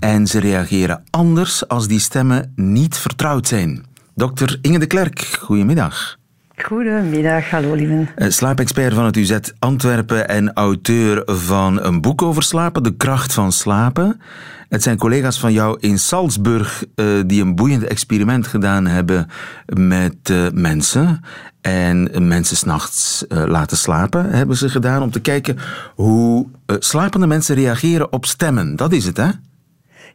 En 0.01 0.27
ze 0.27 0.41
reageren 0.41 1.05
anders 1.11 1.69
als 1.69 1.89
die 1.89 2.01
stemmen 2.01 2.53
niet 2.57 2.97
vertrouwd 2.97 3.49
zijn. 3.49 3.85
Dokter 4.15 4.59
Inge 4.61 4.79
de 4.79 4.87
Klerk, 4.87 5.39
goedemiddag. 5.41 6.17
Goedemiddag, 6.57 7.51
hallo 7.51 7.75
lieven. 7.75 8.09
Eh, 8.17 8.31
slaapexpert 8.31 8.95
van 8.95 9.05
het 9.05 9.17
UZ 9.17 9.39
Antwerpen 9.59 10.29
en 10.29 10.53
auteur 10.53 11.23
van 11.27 11.83
een 11.83 12.01
boek 12.01 12.23
over 12.23 12.43
slapen, 12.43 12.83
De 12.83 12.97
kracht 12.97 13.33
van 13.33 13.53
slapen. 13.53 14.21
Het 14.69 14.83
zijn 14.83 14.97
collega's 14.97 15.41
van 15.41 15.53
jou 15.53 15.77
in 15.81 15.99
Salzburg 15.99 16.85
uh, 16.95 17.23
die 17.27 17.43
een 17.43 17.55
boeiend 17.55 17.85
experiment 17.85 18.47
gedaan 18.47 18.87
hebben 18.87 19.27
met 19.67 20.29
uh, 20.31 20.47
mensen. 20.53 21.21
En 21.61 22.11
mensen 22.29 22.57
s'nachts 22.57 23.25
uh, 23.29 23.45
laten 23.47 23.77
slapen 23.77 24.31
hebben 24.31 24.57
ze 24.57 24.69
gedaan 24.69 25.03
om 25.03 25.11
te 25.11 25.21
kijken 25.21 25.59
hoe 25.95 26.47
slapende 26.67 27.27
mensen 27.27 27.55
reageren 27.55 28.13
op 28.13 28.27
stemmen. 28.27 28.77
Dat 28.77 28.93
is 28.93 29.05
het, 29.05 29.17
hè? 29.17 29.29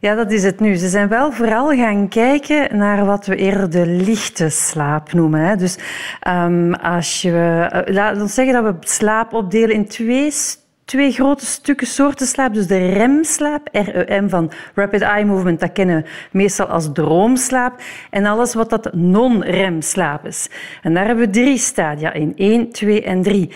Ja, 0.00 0.14
dat 0.14 0.30
is 0.30 0.42
het 0.42 0.60
nu. 0.60 0.74
Ze 0.74 0.88
zijn 0.88 1.08
wel 1.08 1.32
vooral 1.32 1.68
gaan 1.68 2.08
kijken 2.08 2.76
naar 2.76 3.04
wat 3.04 3.26
we 3.26 3.36
eerder 3.36 3.70
de 3.70 3.86
lichte 3.86 4.48
slaap 4.48 5.12
noemen. 5.12 5.40
Hè. 5.40 5.56
Dus 5.56 5.78
um, 6.28 6.74
als 6.74 7.22
je, 7.22 7.68
uh, 7.88 8.26
zeggen 8.26 8.52
dat 8.52 8.64
we 8.64 8.74
slaap 8.80 9.32
opdelen 9.32 9.74
in 9.74 9.88
twee 9.88 10.32
twee 10.90 11.12
grote 11.12 11.46
stukken 11.46 11.86
soorten 11.86 12.26
slaap. 12.26 12.54
Dus 12.54 12.66
de 12.66 12.92
REM-slaap, 12.92 13.68
REM 13.72 14.28
van 14.28 14.52
Rapid 14.74 15.00
Eye 15.00 15.24
Movement, 15.24 15.60
dat 15.60 15.72
kennen 15.72 16.02
we 16.02 16.08
meestal 16.38 16.66
als 16.66 16.92
droomslaap. 16.92 17.82
En 18.10 18.26
alles 18.26 18.54
wat 18.54 18.70
dat 18.70 18.94
non-REM-slaap 18.94 20.24
is. 20.26 20.48
En 20.82 20.94
daar 20.94 21.06
hebben 21.06 21.24
we 21.26 21.32
drie 21.32 21.58
stadia 21.58 22.12
in, 22.12 22.32
1, 22.36 22.70
2 22.70 23.02
en 23.02 23.22
3. 23.22 23.50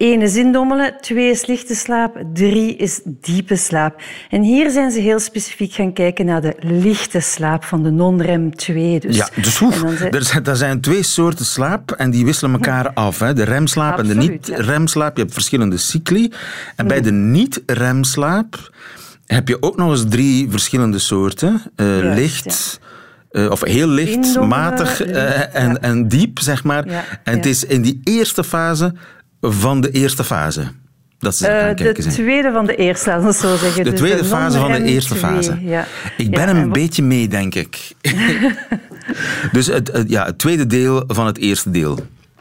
Eén 0.00 0.22
is 0.22 0.36
indommelen, 0.36 0.94
twee 1.00 1.30
is 1.30 1.46
lichte 1.46 1.74
slaap, 1.74 2.22
drie 2.32 2.76
is 2.76 3.00
diepe 3.04 3.56
slaap. 3.56 4.02
En 4.30 4.42
hier 4.42 4.70
zijn 4.70 4.90
ze 4.90 5.00
heel 5.00 5.18
specifiek 5.18 5.72
gaan 5.72 5.92
kijken 5.92 6.26
naar 6.26 6.40
de 6.40 6.54
lichte 6.60 7.20
slaap 7.20 7.64
van 7.64 7.82
de 7.82 7.90
non-REM 7.90 8.54
2. 8.54 9.00
Dus. 9.00 9.16
Ja, 9.16 9.28
dus 9.34 9.58
hoe? 9.58 9.72
Er, 10.10 10.22
zijn, 10.22 10.44
er 10.44 10.56
zijn 10.56 10.80
twee 10.80 11.02
soorten 11.02 11.44
slaap 11.44 11.90
en 11.90 12.10
die 12.10 12.24
wisselen 12.24 12.52
elkaar 12.52 12.92
af. 13.06 13.18
Hè? 13.18 13.32
De 13.32 13.42
remslaap 13.42 13.98
en 13.98 14.06
de 14.06 14.14
niet-remslaap. 14.14 15.16
Je 15.16 15.22
hebt 15.22 15.34
verschillende 15.34 15.76
cycli. 15.76 16.32
En 16.76 16.86
bij 16.86 17.00
de 17.00 17.12
niet-remslaap 17.12 18.70
heb 19.26 19.48
je 19.48 19.62
ook 19.62 19.76
nog 19.76 19.90
eens 19.90 20.04
drie 20.08 20.50
verschillende 20.50 20.98
soorten. 20.98 21.62
Uh, 21.76 22.14
licht... 22.14 22.80
Uh, 23.30 23.50
of 23.50 23.64
heel 23.64 23.88
licht, 23.88 24.40
matig 24.40 25.06
uh, 25.06 25.54
en, 25.54 25.82
en 25.82 26.08
diep, 26.08 26.38
zeg 26.38 26.64
maar. 26.64 26.88
Ja, 26.88 27.04
en 27.24 27.36
het 27.36 27.46
is 27.46 27.64
in 27.64 27.82
die 27.82 28.00
eerste 28.04 28.44
fase 28.44 28.94
van 29.40 29.80
de 29.80 29.90
eerste 29.90 30.24
fase. 30.24 30.62
Dat 31.18 31.36
ze 31.36 31.74
uh, 31.78 31.92
de 31.92 32.02
tweede 32.08 32.52
van 32.52 32.66
de 32.66 32.76
eerste, 32.76 33.08
laten 33.08 33.26
we 33.26 33.32
zo 33.32 33.56
zeggen. 33.56 33.84
De 33.84 33.90
dus 33.90 33.98
tweede 33.98 34.24
fase 34.24 34.58
van 34.58 34.72
de 34.72 34.82
eerste 34.82 35.14
fase. 35.14 35.58
Ja. 35.60 35.86
Ik 36.16 36.30
ben 36.30 36.56
ja, 36.56 36.62
een 36.62 36.72
beetje 36.72 37.02
mee, 37.02 37.28
denk 37.28 37.54
ik. 37.54 37.92
dus 39.52 39.66
het, 39.66 39.92
het, 39.92 40.10
ja, 40.10 40.24
het 40.24 40.38
tweede 40.38 40.66
deel 40.66 41.04
van 41.06 41.26
het 41.26 41.38
eerste 41.38 41.70
deel. 41.70 41.98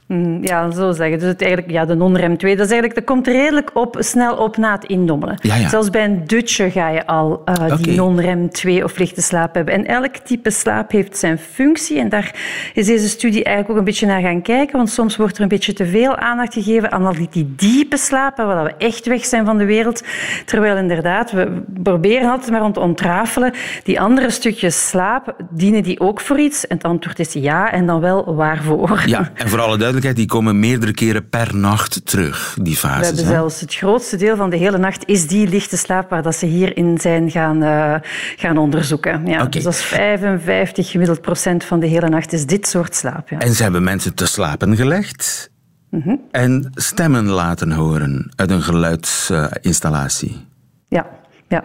Mm, 0.10 0.44
ja, 0.44 0.72
zo 0.72 0.92
zeggen. 0.92 1.20
Dus 1.20 1.28
het 1.28 1.42
eigenlijk, 1.42 1.72
ja, 1.72 1.86
de 1.86 1.96
non-rem 1.96 2.38
2, 2.38 2.56
dat, 2.56 2.66
is 2.66 2.72
eigenlijk, 2.72 3.00
dat 3.00 3.16
komt 3.16 3.28
redelijk 3.28 3.70
op, 3.74 3.96
snel 4.00 4.36
op 4.36 4.58
na 4.58 4.72
het 4.72 4.84
indommelen. 4.84 5.38
Ja, 5.42 5.56
ja. 5.56 5.70
Zelfs 5.70 5.90
bij 5.90 6.04
een 6.04 6.28
dutje 6.28 6.72
ga 6.72 6.90
je 6.90 7.06
al 7.06 7.42
uh, 7.46 7.54
okay. 7.54 7.78
die 7.78 7.96
non-rem 7.96 8.50
2 8.50 8.84
of 8.84 8.98
lichte 8.98 9.22
slaap 9.22 9.56
hebben. 9.56 9.74
En 9.74 9.86
elk 9.86 10.16
type 10.16 10.52
slaap 10.52 10.92
heeft 10.92 11.18
zijn 11.18 11.38
functie. 11.38 12.00
En 12.00 12.10
daar 12.10 12.36
is 12.74 12.86
deze 12.86 13.08
studie 13.08 13.44
eigenlijk 13.44 13.70
ook 13.70 13.78
een 13.78 13.84
beetje 13.84 14.06
naar 14.06 14.22
gaan 14.22 14.42
kijken. 14.42 14.78
Want 14.78 14.90
soms 14.90 15.16
wordt 15.16 15.38
er 15.38 15.44
een 15.44 15.48
beetje 15.48 15.74
te 15.74 15.86
veel 15.86 16.16
aandacht 16.16 16.54
gegeven 16.54 16.92
aan 16.92 17.06
al 17.06 17.14
die, 17.14 17.28
die 17.32 17.54
diepe 17.56 17.98
slapen, 17.98 18.48
waar 18.48 18.64
we 18.64 18.74
echt 18.78 19.06
weg 19.06 19.26
zijn 19.26 19.46
van 19.46 19.58
de 19.58 19.66
wereld. 19.66 20.04
Terwijl 20.46 20.78
inderdaad, 20.78 21.32
we 21.32 21.62
proberen 21.84 22.30
altijd 22.30 22.52
maar 22.52 22.64
om 22.64 22.74
te 22.74 22.80
ontrafelen. 22.80 23.54
Die 23.84 24.00
andere 24.00 24.30
stukjes 24.30 24.88
slaap, 24.88 25.36
dienen 25.50 25.84
die 25.84 26.00
ook 26.00 26.22
voor 26.22 26.40
iets? 26.40 26.68
En 26.68 26.76
het 26.76 26.86
antwoord 26.86 27.20
is 27.20 27.34
ja, 27.34 27.72
en 27.72 27.86
dan 27.86 28.00
wel 28.00 28.36
waarvoor. 28.36 29.04
Ja, 29.06 29.32
en 29.34 29.50
voor 29.50 29.60
alle 29.60 29.68
duidelijkheid 29.68 29.98
die 30.00 30.26
komen 30.26 30.60
meerdere 30.60 30.92
keren 30.92 31.30
per 31.30 31.56
nacht 31.56 32.06
terug, 32.06 32.58
die 32.62 32.76
fases. 32.76 33.00
We 33.00 33.06
hebben 33.06 33.26
zelfs 33.26 33.62
het 33.62 33.76
grootste 33.76 34.18
deel 34.18 34.36
van 34.36 34.50
de 34.50 34.58
hele 34.58 34.78
nacht 34.78 35.08
is 35.08 35.28
die 35.28 35.48
lichte 35.48 35.78
slaap 35.78 36.10
waar 36.10 36.24
dat 36.24 36.36
ze 36.36 36.46
hierin 36.46 36.98
zijn 36.98 37.32
gaan, 37.32 37.64
uh, 37.64 37.96
gaan 38.36 38.58
onderzoeken. 38.58 39.26
Ja, 39.26 39.36
okay. 39.36 39.50
Dus 39.50 39.64
dat 39.64 39.74
is 39.74 39.82
55 39.82 40.92
gemiddeld 40.92 41.22
procent 41.22 41.64
van 41.64 41.80
de 41.80 41.88
hele 41.88 42.10
nacht 42.10 42.34
is 42.34 42.46
dit 42.46 42.68
soort 42.68 42.96
slaap. 42.96 43.30
Ja. 43.30 43.40
En 43.40 43.54
ze 43.54 43.64
hebben 43.64 43.84
mensen 43.84 44.14
te 44.14 44.28
slapen 44.28 44.76
gelegd 44.76 45.52
mm 45.90 46.02
-hmm. 46.02 46.22
en 46.32 46.72
stemmen 46.74 47.26
laten 47.26 47.72
horen 47.72 48.32
uit 48.36 48.52
een 48.52 48.62
geluidsinstallatie. 48.62 50.48
Ja, 50.88 51.19
ja, 51.50 51.64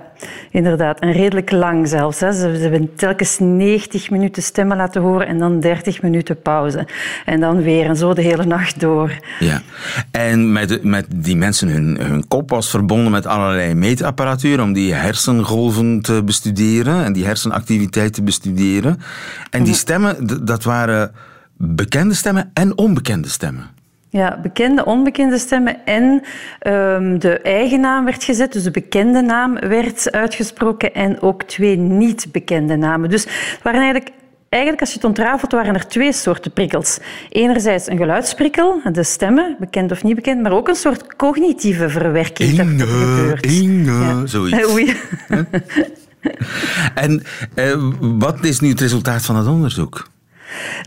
inderdaad. 0.50 1.00
En 1.00 1.12
redelijk 1.12 1.50
lang 1.50 1.88
zelfs. 1.88 2.20
Hè. 2.20 2.32
Ze, 2.32 2.46
hebben 2.46 2.94
telkens 2.94 3.38
90 3.38 4.10
minuten 4.10 4.42
stemmen 4.42 4.76
laten 4.76 5.02
horen 5.02 5.26
en 5.26 5.38
dan 5.38 5.60
30 5.60 6.02
minuten 6.02 6.42
pauze. 6.42 6.86
En 7.24 7.40
dan 7.40 7.62
weer 7.62 7.86
en 7.86 7.96
zo 7.96 8.14
de 8.14 8.22
hele 8.22 8.44
nacht 8.44 8.80
door. 8.80 9.18
Ja, 9.38 9.62
en 10.10 10.52
met, 10.52 10.84
met 10.84 11.06
die 11.14 11.36
mensen, 11.36 11.68
hun, 11.68 11.98
hun 12.00 12.28
kop 12.28 12.50
was 12.50 12.70
verbonden 12.70 13.12
met 13.12 13.26
allerlei 13.26 13.74
meetapparatuur 13.74 14.62
om 14.62 14.72
die 14.72 14.94
hersengolven 14.94 16.00
te 16.00 16.22
bestuderen 16.24 17.04
en 17.04 17.12
die 17.12 17.24
hersenactiviteit 17.24 18.12
te 18.12 18.22
bestuderen. 18.22 19.00
En 19.50 19.64
die 19.64 19.74
stemmen, 19.74 20.44
dat 20.44 20.64
waren 20.64 21.12
bekende 21.56 22.14
stemmen 22.14 22.50
en 22.54 22.78
onbekende 22.78 23.28
stemmen. 23.28 23.73
Ja, 24.14 24.38
bekende, 24.42 24.84
onbekende 24.84 25.38
stemmen 25.38 25.76
en 25.84 26.22
um, 26.66 27.18
de 27.18 27.38
eigen 27.38 27.80
naam 27.80 28.04
werd 28.04 28.24
gezet, 28.24 28.52
dus 28.52 28.62
de 28.62 28.70
bekende 28.70 29.20
naam 29.20 29.58
werd 29.58 30.12
uitgesproken 30.12 30.94
en 30.94 31.20
ook 31.20 31.42
twee 31.42 31.76
niet 31.76 32.26
bekende 32.32 32.76
namen. 32.76 33.10
Dus 33.10 33.24
het 33.24 33.62
waren 33.62 33.80
eigenlijk 33.80 34.12
Eigenlijk, 34.48 34.82
als 34.82 34.90
je 34.90 34.96
het 34.96 35.06
ontrafelt, 35.06 35.52
waren 35.52 35.74
er 35.74 35.86
twee 35.86 36.12
soorten 36.12 36.52
prikkels. 36.52 36.98
Enerzijds 37.28 37.88
een 37.88 37.96
geluidsprikkel, 37.96 38.80
de 38.92 39.02
stemmen, 39.02 39.56
bekend 39.58 39.92
of 39.92 40.02
niet 40.02 40.14
bekend, 40.14 40.42
maar 40.42 40.52
ook 40.52 40.68
een 40.68 40.74
soort 40.74 41.16
cognitieve 41.16 41.88
verwerking. 41.88 42.58
Inge, 42.58 43.38
Inge, 43.40 43.92
ja. 43.92 44.26
zoiets. 44.26 44.68
Oei. 44.72 44.96
en 46.94 47.22
uh, 47.54 47.90
wat 48.00 48.44
is 48.44 48.60
nu 48.60 48.68
het 48.68 48.80
resultaat 48.80 49.24
van 49.24 49.36
het 49.36 49.46
onderzoek? 49.46 50.12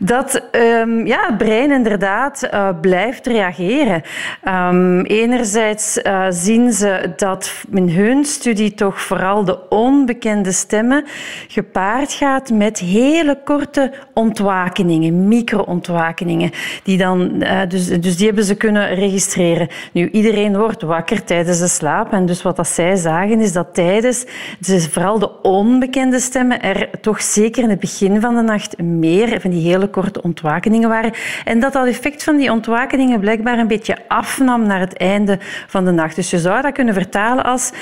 Dat 0.04 0.42
um, 0.52 1.06
ja, 1.06 1.26
het 1.26 1.36
brein 1.36 1.70
inderdaad 1.70 2.48
uh, 2.54 2.68
blijft 2.80 3.26
reageren. 3.26 4.02
Um, 4.44 5.04
enerzijds 5.04 5.98
uh, 6.02 6.26
zien 6.28 6.72
ze 6.72 7.12
dat 7.16 7.64
in 7.70 7.88
hun 7.90 8.24
studie 8.24 8.74
toch 8.74 9.00
vooral 9.00 9.44
de 9.44 9.68
onbekende 9.68 10.52
stemmen 10.52 11.04
gepaard 11.48 12.12
gaat 12.12 12.50
met 12.50 12.78
hele 12.78 13.38
korte 13.44 13.92
ontwakeningen, 14.14 15.28
micro-ontwakeningen. 15.28 16.50
Die 16.82 16.98
dan, 16.98 17.32
uh, 17.38 17.60
dus, 17.68 17.86
dus 17.86 18.16
die 18.16 18.26
hebben 18.26 18.44
ze 18.44 18.54
kunnen 18.54 18.94
registreren. 18.94 19.68
Nu, 19.92 20.10
iedereen 20.10 20.56
wordt 20.56 20.82
wakker 20.82 21.24
tijdens 21.24 21.58
de 21.58 21.68
slaap. 21.68 22.12
En 22.12 22.26
dus 22.26 22.42
wat 22.42 22.56
dat 22.56 22.68
zij 22.68 22.96
zagen 22.96 23.40
is 23.40 23.52
dat 23.52 23.74
tijdens 23.74 24.26
dus 24.58 24.86
vooral 24.86 25.18
de 25.18 25.42
onbekende 25.42 26.20
stemmen 26.20 26.62
er 26.62 26.90
toch 27.00 27.22
zeker 27.22 27.62
in 27.62 27.70
het 27.70 27.80
begin 27.80 28.20
van 28.20 28.34
de 28.34 28.42
nacht 28.42 28.82
meer 28.82 29.40
die 29.50 29.68
hele 29.68 29.88
korte 29.88 30.22
ontwakeningen 30.22 30.88
waren. 30.88 31.12
En 31.44 31.60
dat 31.60 31.72
dat 31.72 31.86
effect 31.86 32.22
van 32.22 32.36
die 32.36 32.52
ontwakeningen 32.52 33.20
blijkbaar 33.20 33.58
een 33.58 33.66
beetje 33.66 33.96
afnam 34.08 34.66
naar 34.66 34.80
het 34.80 34.96
einde 34.96 35.38
van 35.66 35.84
de 35.84 35.90
nacht. 35.90 36.16
Dus 36.16 36.30
je 36.30 36.38
zou 36.38 36.62
dat 36.62 36.72
kunnen 36.72 36.94
vertalen 36.94 37.44
als 37.44 37.72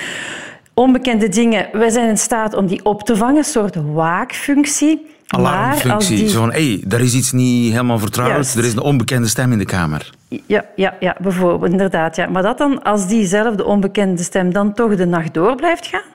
onbekende 0.75 1.29
dingen. 1.29 1.69
Wij 1.73 1.91
zijn 1.91 2.09
in 2.09 2.19
staat 2.19 2.55
om 2.55 2.67
die 2.67 2.85
op 2.85 3.03
te 3.03 3.17
vangen, 3.17 3.37
een 3.37 3.45
soort 3.45 3.77
waakfunctie. 3.93 5.16
Alarmfunctie. 5.27 6.17
die... 6.17 6.29
Zo 6.29 6.41
van, 6.41 6.53
hé, 6.53 6.73
hey, 6.73 6.83
daar 6.87 7.01
is 7.01 7.15
iets 7.15 7.33
niet 7.33 7.71
helemaal 7.71 7.99
vertrouwd. 7.99 8.31
Juist. 8.31 8.57
Er 8.57 8.65
is 8.65 8.73
een 8.73 8.81
onbekende 8.81 9.29
stem 9.29 9.53
in 9.53 9.59
de 9.59 9.65
kamer. 9.65 10.11
Ja, 10.47 10.65
ja, 10.77 10.95
ja, 11.01 11.17
bijvoorbeeld, 11.21 11.73
inderdaad. 11.73 12.17
Ja. 12.17 12.27
Maar 12.27 12.43
dat 12.43 12.59
dan, 12.59 12.83
als 12.83 13.09
diezelfde 13.09 13.65
onbekende 13.65 14.23
stem 14.23 14.53
dan 14.53 14.75
toch 14.75 14.97
de 14.97 15.07
nacht 15.07 15.35
door 15.35 15.55
blijft 15.55 15.87
gaan, 15.87 16.11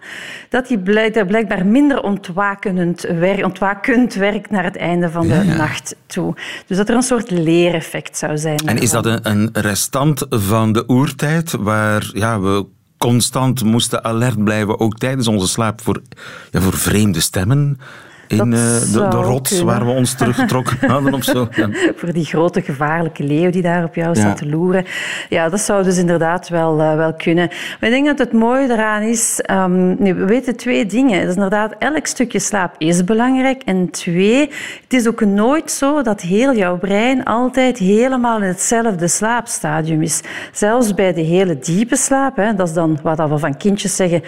dat 0.49 0.67
die 0.67 0.79
blijk- 0.79 1.27
blijkbaar 1.27 1.65
minder 1.65 2.01
ontwakenend, 2.01 3.01
wer, 3.01 3.45
ontwakend 3.45 4.13
werkt 4.13 4.49
naar 4.49 4.63
het 4.63 4.77
einde 4.77 5.09
van 5.09 5.27
de 5.27 5.33
Ja, 5.45 5.55
nacht 5.55 5.95
toe. 6.05 6.33
Dus 6.67 6.77
dat 6.77 6.89
er 6.89 6.95
een 6.95 7.01
soort 7.01 7.31
leereffect 7.31 8.17
zou 8.17 8.37
zijn. 8.37 8.57
En 8.57 8.77
is 8.77 8.89
dat 8.89 9.05
een, 9.05 9.19
een 9.29 9.49
restant 9.53 10.25
van 10.29 10.71
de 10.73 10.83
oertijd, 10.87 11.51
waar 11.59 12.09
ja, 12.13 12.39
we 12.39 12.65
constant 12.97 13.63
moesten 13.63 14.03
alert 14.03 14.43
blijven, 14.43 14.79
ook 14.79 14.97
tijdens 14.97 15.27
onze 15.27 15.47
slaap, 15.47 15.81
voor, 15.81 16.01
ja, 16.51 16.61
voor 16.61 16.77
vreemde 16.77 17.19
stemmen? 17.19 17.79
In 18.31 18.53
eh, 18.53 18.79
de, 18.93 19.07
de 19.09 19.15
rots 19.15 19.49
kunnen. 19.49 19.65
waar 19.73 19.85
we 19.85 19.91
ons 19.91 20.13
teruggetrokken 20.13 20.77
hadden 20.91 21.13
of 21.13 21.23
zo. 21.23 21.47
Ja. 21.51 21.69
Voor 21.95 22.13
die 22.13 22.25
grote 22.25 22.61
gevaarlijke 22.61 23.23
leeuw 23.23 23.49
die 23.51 23.61
daar 23.61 23.83
op 23.83 23.95
jou 23.95 24.07
Ja. 24.07 24.19
staat 24.21 24.37
te 24.37 24.49
loeren. 24.49 24.85
Ja, 25.29 25.49
dat 25.49 25.59
zou 25.59 25.83
dus 25.83 25.97
inderdaad 25.97 26.49
wel, 26.49 26.79
eh, 26.81 26.95
wel 26.95 27.13
kunnen. 27.13 27.47
Maar 27.79 27.89
ik 27.89 27.95
denk 27.95 28.05
dat 28.05 28.17
het 28.17 28.33
mooie 28.33 28.69
eraan 28.71 29.01
is... 29.01 29.39
ehm, 29.41 30.03
nu, 30.03 30.13
we 30.13 30.25
weten 30.25 30.55
twee 30.55 30.85
dingen. 30.85 31.19
Dat 31.19 31.29
is 31.29 31.35
inderdaad, 31.35 31.73
elk 31.79 32.05
stukje 32.07 32.39
slaap 32.39 32.75
is 32.77 33.03
belangrijk. 33.03 33.61
En 33.65 33.89
twee, 33.89 34.49
het 34.83 34.93
is 34.93 35.07
ook 35.07 35.21
nooit 35.25 35.71
zo 35.71 36.01
dat 36.01 36.21
heel 36.21 36.55
jouw 36.55 36.77
brein 36.77 37.23
altijd 37.23 37.77
helemaal 37.77 38.37
in 38.41 38.47
hetzelfde 38.47 39.07
slaapstadium 39.07 40.01
is. 40.01 40.21
Zelfs 40.51 40.93
bij 40.93 41.13
de 41.13 41.21
hele 41.21 41.59
diepe 41.59 41.95
slaap, 41.95 42.35
hè, 42.35 42.53
dat 42.55 42.67
is 42.67 42.73
dan 42.73 42.99
wat 43.03 43.29
we 43.29 43.37
van 43.37 43.57
kindjes 43.57 43.95
zeggen, 43.95 44.23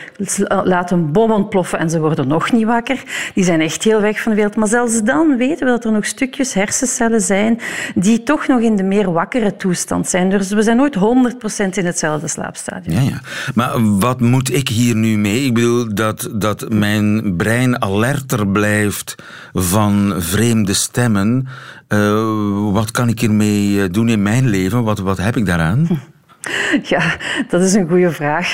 laat 0.47 0.91
een 0.91 1.11
bom 1.11 1.31
ontploffen 1.31 1.79
en 1.79 1.89
ze 1.89 1.99
worden 1.99 2.27
nog 2.27 2.51
niet 2.51 2.65
wakker. 2.65 3.03
Die 3.33 3.43
zijn 3.43 3.61
echt 3.61 3.83
heel 3.83 3.92
weg 4.01 4.21
van 4.21 4.31
de 4.31 4.37
wereld. 4.37 4.55
Maar 4.55 4.67
zelfs 4.67 5.03
dan 5.03 5.37
weten 5.37 5.65
we 5.65 5.71
dat 5.71 5.85
er 5.85 5.91
nog 5.91 6.05
stukjes 6.05 6.53
hersencellen 6.53 7.21
zijn 7.21 7.59
die 7.95 8.23
toch 8.23 8.47
nog 8.47 8.59
in 8.59 8.75
de 8.75 8.83
meer 8.83 9.11
wakkere 9.11 9.55
toestand 9.55 10.07
zijn. 10.07 10.29
Dus 10.29 10.49
we 10.49 10.61
zijn 10.61 10.77
nooit 10.77 10.95
100% 10.95 10.99
in 11.69 11.85
hetzelfde 11.85 12.27
slaapstadium. 12.27 13.01
Ja, 13.01 13.09
ja. 13.09 13.21
Maar 13.55 13.97
wat 13.99 14.19
moet 14.19 14.53
ik 14.53 14.67
hier 14.67 14.95
nu 14.95 15.17
mee? 15.17 15.45
Ik 15.45 15.53
bedoel 15.53 15.93
dat, 15.93 16.29
dat 16.33 16.69
mijn 16.69 17.35
brein 17.35 17.81
alerter 17.81 18.47
blijft 18.47 19.15
van 19.53 20.13
vreemde 20.17 20.73
stemmen. 20.73 21.47
Eh, 21.87 22.71
wat 22.71 22.91
kan 22.91 23.09
ik 23.09 23.19
hiermee 23.19 23.81
eh, 23.81 23.89
doen 23.91 24.09
in 24.09 24.21
mijn 24.21 24.47
leven? 24.47 24.83
Wat, 24.83 24.99
wat 24.99 25.17
heb 25.17 25.37
ik 25.37 25.45
daaraan? 25.45 25.87
Ja, 26.93 27.01
dat 27.47 27.61
is 27.61 27.73
een 27.73 27.87
goede 27.87 28.11
vraag. 28.11 28.53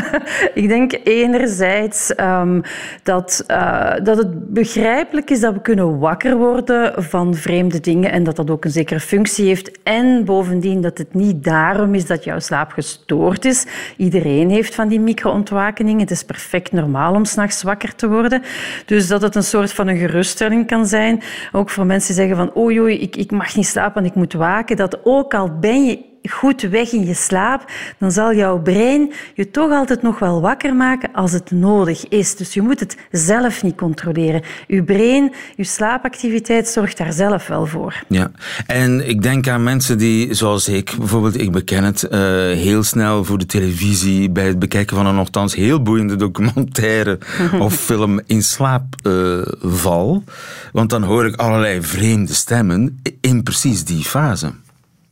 ik 0.54 0.68
denk 0.68 0.92
enerzijds 1.04 2.14
ehm, 2.14 2.60
dat, 3.02 3.44
eh, 3.46 3.92
dat 4.02 4.16
het 4.16 4.52
begrijpelijk 4.52 5.30
is 5.30 5.40
dat 5.40 5.54
we 5.54 5.60
kunnen 5.60 5.98
wakker 5.98 6.36
worden 6.36 7.02
van 7.02 7.34
vreemde 7.34 7.80
dingen 7.80 8.12
en 8.12 8.24
dat 8.24 8.36
dat 8.36 8.50
ook 8.50 8.64
een 8.64 8.70
zekere 8.70 9.00
functie 9.00 9.46
heeft. 9.46 9.78
En 9.82 10.24
bovendien 10.24 10.80
dat 10.80 10.98
het 10.98 11.14
niet 11.14 11.44
daarom 11.44 11.94
is 11.94 12.06
dat 12.06 12.24
jouw 12.24 12.38
slaap 12.38 12.70
gestoord 12.70 13.44
is. 13.44 13.66
Iedereen 13.96 14.50
heeft 14.50 14.74
van 14.74 14.88
die 14.88 15.00
micro-ontwakeningen. 15.00 16.00
Het 16.00 16.10
is 16.10 16.22
perfect 16.24 16.72
normaal 16.72 17.14
om 17.14 17.24
s'nachts 17.24 17.62
wakker 17.62 17.94
te 17.94 18.08
worden. 18.08 18.42
Dus 18.86 19.08
dat 19.08 19.22
het 19.22 19.34
een 19.34 19.42
soort 19.42 19.72
van 19.72 19.88
een 19.88 19.96
geruststelling 19.96 20.66
kan 20.66 20.86
zijn. 20.86 21.22
Ook 21.52 21.70
voor 21.70 21.86
mensen 21.86 22.14
die 22.14 22.26
zeggen 22.26 22.36
van 22.36 22.62
oei, 22.62 23.00
ik, 23.00 23.16
ik 23.16 23.30
mag 23.30 23.56
niet 23.56 23.66
slapen, 23.66 23.94
want 23.94 24.06
ik 24.06 24.14
moet 24.14 24.32
waken. 24.32 24.76
Dat 24.76 24.98
ook 25.04 25.34
al 25.34 25.58
ben 25.58 25.84
je 25.84 26.09
goed 26.28 26.60
weg 26.60 26.92
in 26.92 27.06
je 27.06 27.14
slaap, 27.14 27.70
dan 27.98 28.12
zal 28.12 28.34
jouw 28.34 28.58
brein 28.58 29.12
je 29.34 29.50
toch 29.50 29.70
altijd 29.70 30.02
nog 30.02 30.18
wel 30.18 30.40
wakker 30.40 30.74
maken 30.74 31.12
als 31.12 31.32
het 31.32 31.50
nodig 31.50 32.08
is. 32.08 32.36
Dus 32.36 32.54
je 32.54 32.62
moet 32.62 32.80
het 32.80 32.96
zelf 33.10 33.62
niet 33.62 33.76
controleren. 33.76 34.42
Je 34.66 34.82
brein, 34.84 35.32
je 35.56 35.64
slaapactiviteit 35.64 36.68
zorgt 36.68 36.96
daar 36.96 37.12
zelf 37.12 37.46
wel 37.46 37.66
voor. 37.66 38.02
Ja, 38.08 38.30
en 38.66 39.08
ik 39.08 39.22
denk 39.22 39.48
aan 39.48 39.62
mensen 39.62 39.98
die, 39.98 40.34
zoals 40.34 40.68
ik, 40.68 40.94
bijvoorbeeld, 40.98 41.40
ik 41.40 41.52
beken 41.52 41.84
het, 41.84 42.02
eh, 42.02 42.20
heel 42.20 42.82
snel 42.82 43.24
voor 43.24 43.38
de 43.38 43.46
televisie 43.46 44.30
bij 44.30 44.46
het 44.46 44.58
bekijken 44.58 44.96
van 44.96 45.06
een 45.06 45.14
nogthans 45.14 45.54
heel 45.54 45.82
boeiende 45.82 46.16
documentaire 46.16 47.18
of 47.58 47.74
film 47.74 48.20
in 48.26 48.42
slaap 48.42 48.84
eh, 49.02 49.38
val. 49.60 50.24
Want 50.72 50.90
dan 50.90 51.02
hoor 51.02 51.26
ik 51.26 51.36
allerlei 51.36 51.82
vreemde 51.82 52.34
stemmen 52.34 53.00
in 53.20 53.42
precies 53.42 53.84
die 53.84 54.04
fase. 54.04 54.52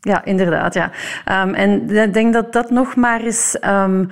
Ja, 0.08 0.24
inderdaad. 0.24 0.74
Ja. 0.74 0.90
Ehm, 1.24 1.54
en 1.54 1.90
ik 1.90 2.14
denk 2.14 2.32
dat 2.32 2.52
dat 2.52 2.70
nog 2.70 2.96
maar 2.96 3.20
eens 3.20 3.58
ehm, 3.58 4.04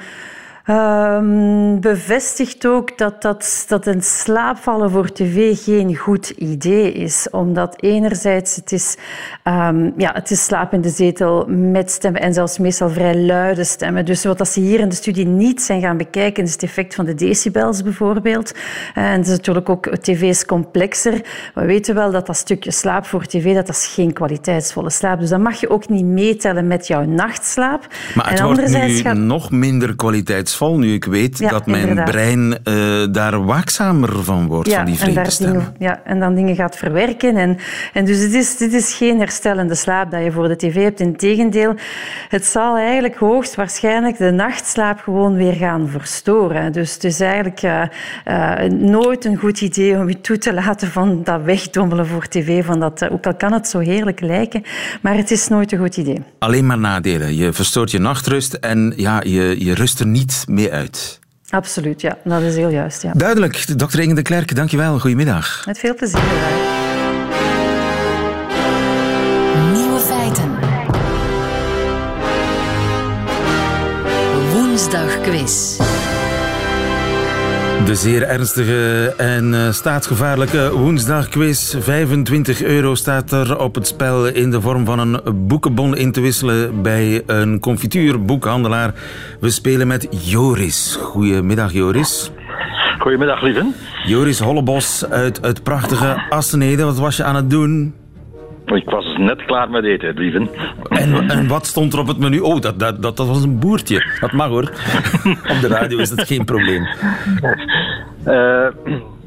ehm, 0.67 1.81
bevestigt 1.81 2.67
ook 2.67 2.99
dat, 2.99 3.23
dat, 3.23 3.65
dat 3.69 3.87
een 3.87 4.03
slaapvallen 4.03 4.91
voor 4.91 5.13
tv 5.13 5.65
geen 5.65 5.97
goed 5.97 6.29
idee 6.29 6.93
is. 6.93 7.29
Omdat 7.31 7.83
enerzijds 7.83 8.57
het 8.57 8.73
is, 8.73 8.97
ehm, 9.43 9.91
ja, 9.97 10.13
het 10.13 10.31
is 10.31 10.45
slaap 10.45 10.73
in 10.73 10.81
de 10.81 10.89
zetel 10.89 11.47
met 11.49 11.91
stemmen 11.91 12.21
en 12.21 12.35
zelfs 12.35 12.59
meestal 12.59 12.91
vrij 12.91 13.17
luide 13.17 13.65
stemmen. 13.65 14.05
Dus 14.05 14.25
wat 14.25 14.49
ze 14.49 14.61
hier 14.61 14.81
in 14.81 14.89
de 14.89 14.95
studie 14.95 15.27
niet 15.27 15.63
zijn 15.63 15.81
gaan 15.81 15.97
bekijken 15.97 16.45
is 16.45 16.53
het 16.53 16.63
effect 16.63 16.95
van 16.95 17.05
de 17.05 17.15
decibels 17.15 17.83
bijvoorbeeld. 17.83 18.53
En 18.95 19.03
het 19.05 19.27
is 19.27 19.37
natuurlijk 19.37 19.69
ook, 19.69 19.97
tv 19.97 20.23
is 20.23 20.45
complexer. 20.45 21.25
We 21.55 21.65
weten 21.65 21.95
wel 21.95 22.11
dat 22.11 22.27
dat 22.27 22.37
stukje 22.37 22.71
slaap 22.71 23.07
voor 23.07 23.27
tv, 23.27 23.55
dat, 23.55 23.67
dat 23.67 23.77
is 23.77 23.87
geen 23.87 24.13
kwaliteitsvolle 24.13 24.91
slaap. 24.91 25.21
Dus 25.21 25.29
dat 25.29 25.41
mag 25.41 25.61
je 25.61 25.71
ook 25.71 25.89
niet 25.89 26.05
meetellen 26.05 26.67
met 26.67 26.87
jouw 26.87 27.05
nachtslaap. 27.05 27.87
Maar 28.15 28.31
het 28.31 28.39
en 28.39 28.45
wordt 28.47 28.69
nu 28.69 28.97
gaat- 28.97 29.17
nog 29.17 29.51
minder 29.51 29.97
kwaliteitsvol 29.97 30.56
nu 30.61 30.93
ik 30.93 31.05
weet 31.05 31.39
Ja, 31.39 31.49
dat 31.51 31.67
mijn 31.67 31.81
inderdaad. 31.81 32.11
brein 32.11 32.59
eh, 32.65 33.07
daar 33.11 33.45
waakzamer 33.45 34.25
van 34.25 34.47
wordt, 34.47 34.73
van 34.73 34.85
die 34.85 34.99
vreemde 34.99 35.31
stemmen. 35.31 35.75
ja, 35.79 36.01
en 36.05 36.21
dan 36.21 36.35
dingen 36.35 36.55
gaat 36.57 36.77
verwerken. 36.77 37.37
En, 37.37 37.59
en 37.93 38.05
dus 38.05 38.21
dit 38.21 38.35
is, 38.35 38.57
dit 38.57 38.73
is 38.73 38.95
geen 38.95 39.19
herstellende 39.19 39.75
slaap 39.75 40.11
dat 40.11 40.23
je 40.25 40.33
voor 40.33 40.49
de 40.49 40.57
tv 40.57 40.83
hebt. 40.83 41.01
Integendeel, 41.01 41.75
het 42.29 42.45
zal 42.45 42.77
eigenlijk 42.77 43.17
hoogstwaarschijnlijk 43.17 44.19
de 44.19 44.31
nachtslaap 44.31 45.01
gewoon 45.01 45.35
weer 45.35 45.53
gaan 45.53 45.89
verstoren. 45.89 46.73
Dus 46.73 46.95
het 46.95 47.05
is 47.05 47.21
eigenlijk 47.21 47.63
eh, 47.63 47.83
eh, 48.25 48.71
nooit 48.73 49.25
een 49.25 49.37
goed 49.37 49.61
idee 49.61 49.97
om 49.97 50.09
je 50.09 50.21
toe 50.21 50.39
te 50.39 50.55
laten 50.55 50.89
van 50.89 51.21
dat 51.25 51.43
wegdommelen 51.43 52.07
voor 52.07 52.29
tv. 52.29 52.65
Van 52.65 52.81
dat, 52.81 53.11
ook 53.11 53.27
al 53.27 53.35
kan 53.35 53.53
het 53.53 53.69
zo 53.69 53.79
heerlijk 53.79 54.21
lijken, 54.21 54.63
maar 55.01 55.17
het 55.17 55.31
is 55.31 55.49
nooit 55.49 55.73
een 55.73 55.79
goed 55.79 55.97
idee. 55.97 56.23
Alleen 56.39 56.67
maar 56.67 56.79
nadelen. 56.79 57.37
Je 57.37 57.53
verstoort 57.53 57.91
je 57.91 57.99
nachtrust 57.99 58.55
en 58.55 58.93
ja, 58.97 59.21
je, 59.25 59.65
je 59.65 59.75
rust 59.75 60.01
er 60.01 60.07
niet 60.07 60.45
mee 60.47 60.73
uit. 60.73 61.19
Absoluut, 61.51 62.01
ja. 62.01 62.19
Dat 62.25 62.43
is 62.43 62.55
heel 62.55 62.69
juist, 62.69 63.03
ja. 63.03 63.13
Duidelijk. 63.13 63.57
Dr. 63.57 64.01
Inge 64.01 64.15
de 64.15 64.23
Klerk, 64.23 64.55
dankjewel. 64.55 64.99
Goedemiddag. 64.99 65.63
Met 65.67 65.79
veel 65.79 65.95
plezier. 65.95 66.21
Nieuwe 69.73 70.01
feiten. 70.01 70.55
Woensdag 74.53 75.21
quiz. 75.21 75.77
De 77.85 77.95
zeer 77.95 78.23
ernstige 78.23 79.15
en 79.17 79.55
eh, 79.55 79.71
staatsgevaarlijke 79.71 80.71
woensdagquiz. 80.73 81.77
25 81.79 82.63
euro 82.63 82.95
staat 82.95 83.33
er 83.33 83.59
op 83.59 83.75
het 83.75 83.87
spel 83.87 84.27
in 84.27 84.51
de 84.51 84.61
vorm 84.61 84.85
van 84.85 84.99
een 84.99 85.47
boekenbon 85.47 85.97
in 85.97 86.13
te 86.13 86.21
wisselen 86.21 86.83
bij 86.83 87.23
een 87.27 87.61
confituurboekhandelaar. 87.61 88.95
We 89.41 89.51
spelen 89.51 89.87
met 89.87 90.09
Joris. 90.11 90.99
Goedemiddag, 91.01 91.73
Joris. 91.73 92.31
Goedemiddag, 92.99 93.43
lieven. 93.43 93.75
Joris 94.05 94.39
Hollebos 94.39 95.07
uit 95.11 95.39
het 95.41 95.63
prachtige 95.63 96.23
Assenede. 96.29 96.85
Wat 96.85 96.99
was 96.99 97.17
je 97.17 97.25
aan 97.25 97.37
het 97.37 97.51
doen? 97.51 97.95
Ik 98.75 98.91
was 98.91 99.17
net 99.19 99.45
klaar 99.45 99.71
met 99.71 99.85
eten, 99.85 100.15
lieven. 100.19 100.49
En, 100.89 101.31
en 101.31 101.49
wat 101.49 101.67
stond 101.67 101.93
er 101.93 101.99
op 101.99 102.07
het 102.07 102.19
menu? 102.19 102.39
Oh, 102.39 102.61
dat, 102.61 102.79
dat, 102.79 103.03
dat, 103.03 103.17
dat 103.17 103.27
was 103.27 103.43
een 103.43 103.59
boertje. 103.59 104.05
Dat 104.21 104.33
mag 104.33 104.49
hoor. 104.49 104.63
op 105.53 105.61
de 105.61 105.69
radio 105.69 105.99
is 105.99 106.11
dat 106.11 106.27
geen 106.27 106.45
probleem. 106.45 106.87
Eh, 108.25 108.67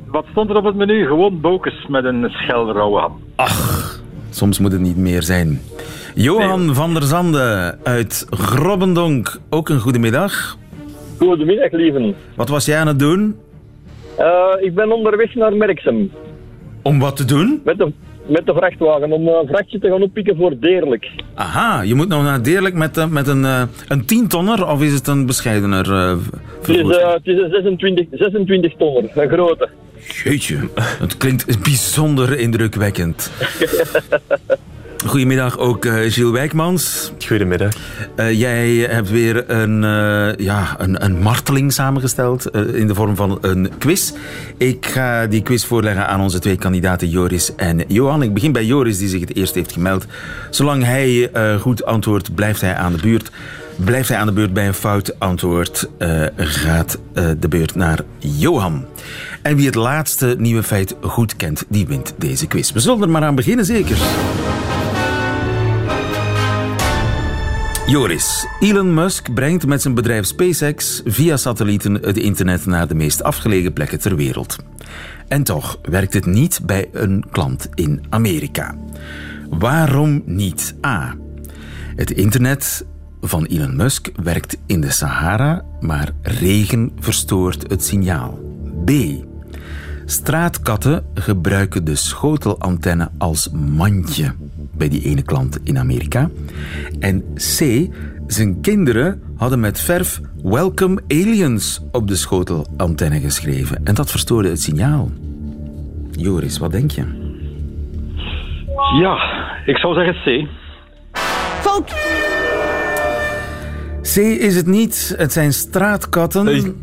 wat 0.06 0.25
stond 0.32 0.49
er 0.49 0.56
op 0.56 0.63
het 0.63 0.75
menu? 0.75 1.06
Gewoon 1.06 1.41
bokens 1.41 1.86
met 1.88 2.04
een 2.04 2.30
schel 2.30 2.73
rauwe 2.73 2.99
ham. 2.99 3.21
Ach, 3.36 3.99
soms 4.30 4.60
moet 4.60 4.71
het 4.71 4.82
niet 4.82 4.97
meer 4.97 5.23
zijn. 5.23 5.62
Johan 6.15 6.75
van 6.75 6.93
der 6.93 7.04
Zande 7.04 7.78
uit 7.84 8.28
Grobbendonk. 8.30 9.39
Ook 9.49 9.69
een 9.69 9.80
goede 9.80 9.99
middag. 9.99 10.58
Goedemiddag, 11.17 11.71
lieven. 11.71 12.15
Wat 12.36 12.49
was 12.49 12.65
jij 12.65 12.80
aan 12.80 12.88
het 12.88 12.99
doen? 12.99 13.36
Eh, 14.17 14.25
ik 14.60 14.75
ben 14.75 14.91
onderweg 14.91 15.36
naar 15.36 15.56
Merksem. 15.56 16.12
Om 16.82 16.99
wat 16.99 17.15
te 17.15 17.25
doen? 17.25 17.62
Met 17.63 17.78
de, 17.78 17.91
met 18.29 18.45
de 18.45 18.53
vrachtwagen, 18.53 19.11
om 19.11 19.27
een 19.27 19.47
vrachtje 19.47 19.79
te 19.79 19.89
gaan 19.89 20.01
oppikken 20.01 20.35
voor 20.35 20.59
Deerlijk. 20.59 21.09
Aha, 21.33 21.81
je 21.81 21.95
moet 21.95 22.07
nog 22.07 22.23
naar 22.23 22.43
Deerlijk 22.43 22.75
met, 22.75 22.97
eh, 22.97 23.07
met 23.07 23.27
een, 23.27 23.45
eh, 23.45 23.61
een 23.87 24.05
tientonner 24.05 24.67
of 24.67 24.81
is 24.81 24.93
het 24.93 25.07
een 25.07 25.25
bescheidener 25.25 25.91
eh, 25.93 26.17
Het 26.59 26.69
is, 26.69 26.97
eh, 26.97 27.13
het 27.13 27.27
is 27.27 27.37
een 27.37 27.49
26, 27.49 28.05
26 28.11 28.73
tonner, 28.77 29.09
een 29.13 29.29
grote. 29.29 29.69
Jeetje, 30.23 30.57
het 30.99 31.17
klinkt 31.17 31.63
bijzonder 31.63 32.39
indrukwekkend. 32.39 33.31
Goedemiddag 35.05 35.57
ook 35.57 35.85
uh, 35.85 35.93
Gilles 35.93 36.31
Wijkmans. 36.31 37.12
Goedemiddag. 37.27 37.73
Uh, 38.15 38.39
jij 38.39 38.75
hebt 38.75 39.09
weer 39.09 39.49
een, 39.49 39.83
uh, 39.83 40.45
ja, 40.45 40.75
een, 40.77 41.03
een 41.03 41.21
marteling 41.21 41.73
samengesteld 41.73 42.49
in 42.55 42.88
de 42.88 42.95
vorm 42.95 43.15
van 43.15 43.38
een 43.41 43.71
quiz. 43.77 44.12
Ik 44.57 44.85
ga 44.85 45.27
die 45.27 45.41
quiz 45.41 45.65
voorleggen 45.65 46.07
aan 46.07 46.21
onze 46.21 46.39
twee 46.39 46.55
kandidaten 46.55 47.09
Joris 47.09 47.55
en 47.55 47.83
Johan. 47.88 48.23
Ik 48.23 48.33
begin 48.33 48.51
bij 48.51 48.65
Joris 48.65 48.97
die 48.97 49.07
zich 49.07 49.19
het 49.19 49.35
eerst 49.35 49.55
heeft 49.55 49.71
gemeld. 49.71 50.05
Zolang 50.49 50.83
hij 50.83 51.31
goed 51.59 51.85
antwoordt, 51.85 52.35
blijft 52.35 52.62
hij 52.62 52.75
aan 52.75 52.93
de 52.93 53.01
beurt. 53.01 53.31
Blijft 53.75 54.09
hij 54.09 54.17
aan 54.17 54.27
de 54.27 54.33
beurt 54.33 54.53
bij 54.53 54.67
een 54.67 54.73
fout 54.73 55.19
antwoord, 55.19 55.89
gaat 56.35 56.99
de 57.13 57.47
beurt 57.49 57.75
naar 57.75 57.99
Johan. 58.17 58.85
En 59.41 59.55
wie 59.55 59.65
het 59.65 59.75
laatste 59.75 60.35
nieuwe 60.38 60.63
feit 60.63 60.95
goed 61.01 61.35
kent, 61.35 61.65
die 61.69 61.88
wint 61.88 62.13
deze 62.17 62.47
quiz. 62.47 62.71
We 62.71 62.79
zullen 62.79 63.01
er 63.01 63.09
maar 63.09 63.23
aan 63.23 63.35
beginnen, 63.35 63.65
zeker. 63.65 63.97
Joris, 67.89 68.47
Elon 68.60 68.93
Musk 68.93 69.34
brengt 69.34 69.65
met 69.65 69.82
zijn 69.82 69.93
bedrijf 69.93 70.25
SpaceX 70.25 71.02
via 71.06 71.38
satellieten 71.38 71.93
het 71.93 72.17
internet 72.17 72.65
naar 72.65 72.88
de 72.88 72.95
meest 72.95 73.23
afgelegen 73.23 73.73
plekken 73.73 73.99
ter 73.99 74.15
wereld. 74.15 74.58
En 75.28 75.43
toch 75.43 75.80
werkt 75.82 76.13
het 76.13 76.25
niet 76.25 76.60
bij 76.65 76.89
een 76.91 77.25
klant 77.32 77.69
in 77.73 78.04
Amerika. 78.10 78.75
Waarom 79.49 80.21
niet? 80.25 80.75
A. 80.86 81.15
Het 81.95 82.12
internet 82.12 82.86
van 83.21 83.45
Elon 83.45 83.75
Musk 83.75 84.10
werkt 84.15 84.58
in 84.65 84.82
de 84.82 84.91
Sahara, 84.91 85.65
maar 85.80 86.12
regen 86.21 86.91
verstoort 86.99 87.69
het 87.69 87.84
signaal. 87.84 88.39
B. 88.86 88.91
Straatkatten 90.06 91.06
gebruiken 91.13 91.84
de 91.84 91.95
schotelantenne 91.95 93.12
als 93.17 93.49
mandje 93.49 94.36
bij 94.79 94.89
die 94.89 95.03
ene 95.03 95.21
klant 95.21 95.59
in 95.63 95.77
Amerika. 95.77 96.29
En 96.99 97.23
C. 97.33 97.87
Zijn 98.27 98.61
kinderen 98.61 99.21
hadden 99.37 99.59
met 99.59 99.81
verf 99.81 100.19
Welcome 100.43 101.01
Aliens 101.07 101.81
op 101.91 102.07
de 102.07 102.15
schotelantenne 102.15 103.19
geschreven. 103.19 103.85
En 103.85 103.95
dat 103.95 104.11
verstoorde 104.11 104.49
het 104.49 104.61
signaal. 104.61 105.11
Joris, 106.11 106.57
wat 106.57 106.71
denk 106.71 106.91
je? 106.91 107.03
Ja, 109.01 109.17
ik 109.65 109.77
zou 109.77 109.93
zeggen 109.93 110.15
C. 110.23 110.47
Fout! 111.61 111.93
C 114.01 114.15
is 114.17 114.55
het 114.55 114.67
niet. 114.67 115.13
Het 115.17 115.33
zijn 115.33 115.53
straatkatten. 115.53 116.75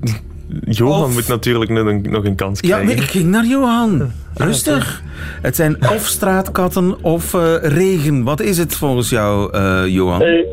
Johan 0.65 1.13
moet 1.13 1.29
natuurlijk 1.29 1.71
nog 1.71 1.87
een, 1.87 2.07
nog 2.11 2.25
een 2.25 2.35
kans 2.35 2.61
krijgen. 2.61 2.89
Ja, 2.89 2.95
ik 2.95 3.01
ging 3.01 3.25
naar 3.25 3.47
Johan. 3.47 4.13
Rustig. 4.35 5.03
Het 5.43 5.57
zijn 5.57 5.77
of 5.91 6.07
straatkatten 6.07 7.03
of 7.03 7.35
uh, 7.35 7.55
regen. 7.63 8.23
Wat 8.23 8.41
is 8.41 8.59
het 8.59 8.75
volgens 8.75 9.11
jou, 9.11 9.57
uh, 9.57 9.87
Johan? 9.87 10.21
Hey, 10.21 10.47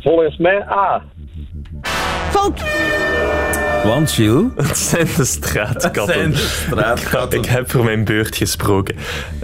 volgens 0.00 0.36
mij 0.36 0.62
A. 0.68 1.02
Fout! 2.30 2.62
Want, 3.84 4.10
Gilles? 4.10 4.44
Het 4.68 4.78
zijn 4.78 5.06
de 5.16 5.24
straatkatten. 5.24 6.02
Het 6.02 6.12
zijn 6.12 6.30
de 6.30 6.36
straatkatten. 6.36 7.38
Ik, 7.38 7.44
ik 7.44 7.50
heb 7.50 7.70
voor 7.70 7.84
mijn 7.84 8.04
beurt 8.04 8.36
gesproken. 8.36 8.96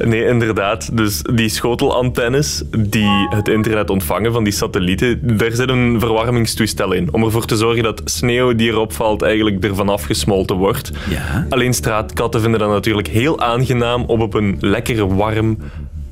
Nee, 0.05 0.25
inderdaad. 0.25 0.97
Dus 0.97 1.23
die 1.35 1.49
schotelantennes 1.49 2.63
die 2.79 3.27
het 3.29 3.49
internet 3.49 3.91
ontvangen 3.91 4.33
van 4.33 4.45
die 4.45 4.53
satellieten, 4.53 5.37
daar 5.37 5.53
zit 5.53 5.69
een 5.69 6.01
verwarmingstoestel 6.01 6.93
in. 6.93 7.13
Om 7.13 7.25
ervoor 7.25 7.47
te 7.47 7.57
zorgen 7.57 7.83
dat 7.83 8.03
sneeuw 8.05 8.55
die 8.55 8.69
erop 8.69 8.93
valt 8.93 9.23
eigenlijk 9.23 9.65
ervan 9.65 9.89
afgesmolten 9.89 10.57
wordt. 10.57 10.91
Ja. 11.09 11.47
Alleen 11.49 11.75
straatkatten 11.75 12.41
vinden 12.41 12.61
dat 12.61 12.69
natuurlijk 12.69 13.09
heel 13.09 13.41
aangenaam 13.41 14.05
om 14.05 14.21
op 14.21 14.35
een 14.35 14.57
lekker 14.61 15.17
warm 15.17 15.59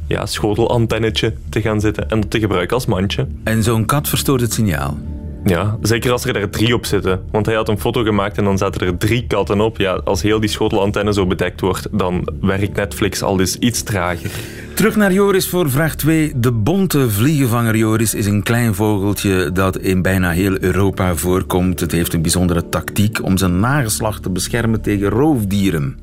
ja, 0.06 0.26
schotelantennetje 0.26 1.34
te 1.48 1.60
gaan 1.60 1.80
zitten 1.80 2.10
en 2.10 2.20
dat 2.20 2.30
te 2.30 2.38
gebruiken 2.38 2.74
als 2.74 2.86
mandje. 2.86 3.26
En 3.44 3.62
zo'n 3.62 3.84
kat 3.84 4.08
verstoort 4.08 4.40
het 4.40 4.52
signaal? 4.52 4.98
Ja, 5.44 5.76
zeker 5.80 6.12
als 6.12 6.24
er 6.24 6.32
daar 6.32 6.50
drie 6.50 6.74
op 6.74 6.86
zitten. 6.86 7.20
Want 7.30 7.46
hij 7.46 7.54
had 7.54 7.68
een 7.68 7.80
foto 7.80 8.02
gemaakt 8.02 8.38
en 8.38 8.44
dan 8.44 8.58
zaten 8.58 8.86
er 8.86 8.98
drie 8.98 9.26
katten 9.26 9.60
op. 9.60 9.78
Ja, 9.78 9.92
als 10.04 10.22
heel 10.22 10.40
die 10.40 10.48
schotelantenne 10.48 11.12
zo 11.12 11.26
bedekt 11.26 11.60
wordt, 11.60 11.88
dan 11.90 12.28
werkt 12.40 12.76
Netflix 12.76 13.22
al 13.22 13.36
dus 13.36 13.56
iets 13.56 13.82
trager. 13.82 14.30
Terug 14.74 14.96
naar 14.96 15.12
Joris 15.12 15.48
voor 15.48 15.70
vraag 15.70 15.94
2. 15.94 16.32
De 16.36 16.52
bonte 16.52 17.10
vliegenvanger 17.10 17.76
Joris 17.76 18.14
is 18.14 18.26
een 18.26 18.42
klein 18.42 18.74
vogeltje 18.74 19.52
dat 19.52 19.78
in 19.78 20.02
bijna 20.02 20.30
heel 20.30 20.56
Europa 20.60 21.14
voorkomt. 21.14 21.80
Het 21.80 21.92
heeft 21.92 22.14
een 22.14 22.22
bijzondere 22.22 22.68
tactiek 22.68 23.24
om 23.24 23.36
zijn 23.36 23.60
nageslacht 23.60 24.22
te 24.22 24.30
beschermen 24.30 24.80
tegen 24.80 25.08
roofdieren. 25.08 25.98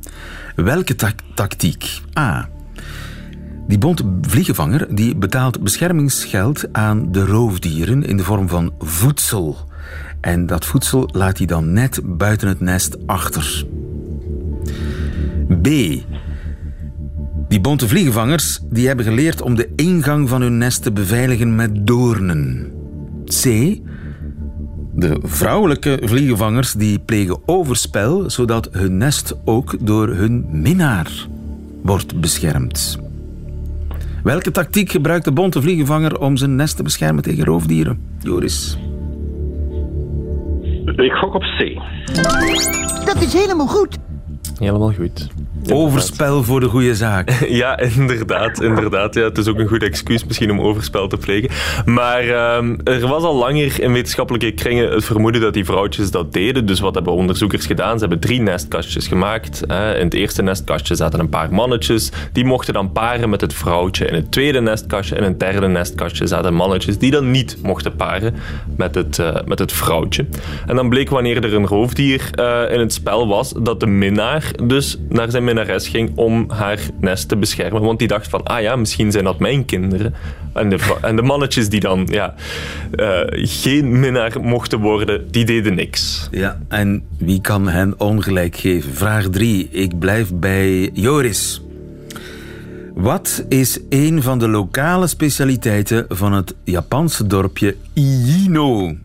Welke 0.56 0.96
tactiek? 1.34 2.02
A. 2.18 2.50
Die 3.70 3.78
bonte 3.78 4.04
vliegenvanger 4.22 4.88
die 4.90 5.16
betaalt 5.16 5.64
beschermingsgeld 5.64 6.74
aan 6.74 7.12
de 7.12 7.26
roofdieren 7.26 8.04
in 8.04 8.18
de 8.18 8.24
vorm 8.24 8.48
van 8.48 8.74
voedsel. 8.80 9.58
En 10.22 10.46
dat 10.46 10.66
voedsel 10.66 11.10
laat 11.12 11.38
hij 11.38 11.48
dan 11.48 11.74
net 11.74 12.02
buiten 12.04 12.48
het 12.48 12.60
nest 12.60 12.98
achter. 13.06 13.66
B. 15.62 15.68
Die 17.48 17.62
bonte 17.62 17.88
vliegenvangers 17.88 18.60
die 18.70 18.88
hebben 18.88 19.06
geleerd 19.06 19.42
om 19.42 19.56
de 19.56 19.70
ingang 19.76 20.30
van 20.30 20.42
hun 20.42 20.58
nest 20.58 20.84
te 20.84 20.92
beveiligen 20.92 21.56
met 21.56 21.88
doornen. 21.88 22.72
C. 23.26 23.44
De 24.94 25.20
vrouwelijke 25.24 26.02
vliegenvangers 26.04 26.74
die 26.74 27.00
plegen 27.00 27.40
overspel 27.46 28.30
zodat 28.30 28.70
hun 28.72 28.98
nest 28.98 29.36
ook 29.46 29.76
door 29.80 30.08
hun 30.08 30.46
minnaar 30.52 31.28
wordt 31.82 32.20
beschermd. 32.20 33.08
Welke 34.24 34.52
tactiek 34.52 34.92
gebruikt 34.92 35.26
de 35.26 35.32
bonte 35.32 35.62
vliegenvanger 35.62 36.20
om 36.20 36.38
zijn 36.38 36.56
nest 36.56 36.76
te 36.76 36.84
beschermen 36.84 37.24
tegen 37.24 37.46
roofdieren? 37.46 38.00
Joris. 38.20 38.78
Ik 40.96 41.12
gok 41.12 41.34
op 41.34 41.42
C. 41.42 41.82
Dat 43.06 43.22
is 43.22 43.34
helemaal 43.34 43.68
goed. 43.68 43.98
Helemaal 44.60 44.94
goed. 44.94 45.28
Overspel 45.72 46.44
voor 46.44 46.60
de 46.60 46.68
goede 46.68 46.96
zaak. 46.96 47.32
Ja, 47.50 47.80
inderdaad. 47.80 48.62
inderdaad 48.62 49.14
ja, 49.14 49.24
het 49.24 49.38
is 49.38 49.48
ook 49.48 49.60
een 49.60 49.68
goed 49.68 49.84
excuus 49.84 50.26
misschien 50.26 50.52
om 50.52 50.62
overspel 50.62 51.08
te 51.08 51.18
plegen. 51.18 51.50
Maar 51.86 52.26
uh, 52.26 52.64
er 52.84 53.08
was 53.08 53.24
al 53.24 53.36
langer 53.36 53.82
in 53.82 53.94
wetenschappelijke 53.94 54.52
kringen 54.52 54.92
het 54.92 55.06
vermoeden 55.06 55.42
dat 55.42 55.54
die 55.54 55.66
vrouwtjes 55.66 56.12
dat 56.12 56.34
deden. 56.34 56.66
Dus 56.66 56.80
wat 56.80 56.96
hebben 56.96 57.14
onderzoekers 57.14 57.66
gedaan? 57.66 57.94
Ze 57.94 58.00
hebben 58.00 58.20
drie 58.20 58.42
nestkastjes 58.42 59.08
gemaakt. 59.08 59.62
In 59.70 60.06
het 60.06 60.14
eerste 60.14 60.42
nestkastje 60.42 60.96
zaten 60.96 61.20
een 61.20 61.30
paar 61.30 61.54
mannetjes. 61.54 62.12
Die 62.32 62.46
mochten 62.46 62.74
dan 62.74 62.92
paren 62.92 63.30
met 63.30 63.42
het 63.42 63.54
vrouwtje. 63.54 64.06
In 64.06 64.14
het 64.14 64.32
tweede 64.32 64.62
nestkastje 64.62 65.16
en 65.16 65.24
het 65.24 65.40
derde 65.40 65.68
nestkastje 65.68 66.28
zaten 66.28 66.54
mannetjes 66.54 66.98
die 66.98 67.12
dan 67.12 67.32
niet 67.32 67.58
mochten 67.62 67.96
paren 67.96 68.36
met 68.78 68.96
het, 68.96 69.18
uh, 69.18 69.36
met 69.46 69.60
het 69.60 69.72
vrouwtje. 69.72 70.26
En 70.68 70.76
dan 70.76 70.90
bleek 70.90 71.10
wanneer 71.10 71.44
er 71.44 71.54
een 71.54 71.68
roofdier 71.68 72.30
uh, 72.40 72.62
in 72.72 72.80
het 72.80 72.94
spel 72.94 73.28
was, 73.28 73.54
dat 73.62 73.80
de 73.80 73.88
minnaar 73.88 74.52
dus 74.64 74.98
naar 75.10 75.32
zijn 75.32 75.44
ging 75.66 76.12
om 76.16 76.46
haar 76.50 76.80
nest 77.00 77.28
te 77.28 77.38
beschermen. 77.38 77.82
Want 77.82 78.00
die 78.00 78.08
dacht 78.08 78.28
van, 78.28 78.44
ah 78.44 78.62
ja, 78.62 78.76
misschien 78.76 79.12
zijn 79.12 79.24
dat 79.24 79.40
mijn 79.40 79.66
kinderen. 79.66 80.14
En 80.54 80.70
de, 80.70 80.98
en 81.02 81.16
de 81.16 81.22
mannetjes 81.22 81.70
die 81.70 81.80
dan 81.80 82.08
ja, 82.12 82.34
uh, 82.96 83.20
geen 83.32 84.00
minnaar 84.00 84.42
mochten 84.42 84.80
worden, 84.80 85.32
die 85.32 85.46
deden 85.46 85.76
niks. 85.76 86.28
Ja, 86.32 86.60
en 86.68 87.04
wie 87.18 87.42
kan 87.42 87.68
hen 87.68 87.94
ongelijk 87.98 88.56
geven? 88.56 88.94
Vraag 88.94 89.28
3. 89.30 89.70
Ik 89.72 90.00
blijf 90.00 90.34
bij 90.34 90.90
Joris. 90.94 91.62
Wat 92.94 93.46
is 93.50 93.80
een 93.90 94.22
van 94.22 94.40
de 94.40 94.48
lokale 94.48 95.08
specialiteiten 95.08 96.06
van 96.10 96.34
het 96.34 96.56
Japanse 96.64 97.28
dorpje 97.28 97.76
Iino? 97.94 98.96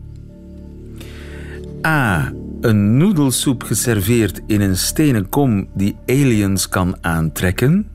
A 1.85 2.31
een 2.65 2.97
noedelsoep 2.97 3.63
geserveerd 3.63 4.41
in 4.47 4.61
een 4.61 4.77
stenen 4.77 5.29
kom 5.29 5.67
die 5.73 5.95
aliens 6.05 6.69
kan 6.69 6.97
aantrekken? 7.01 7.87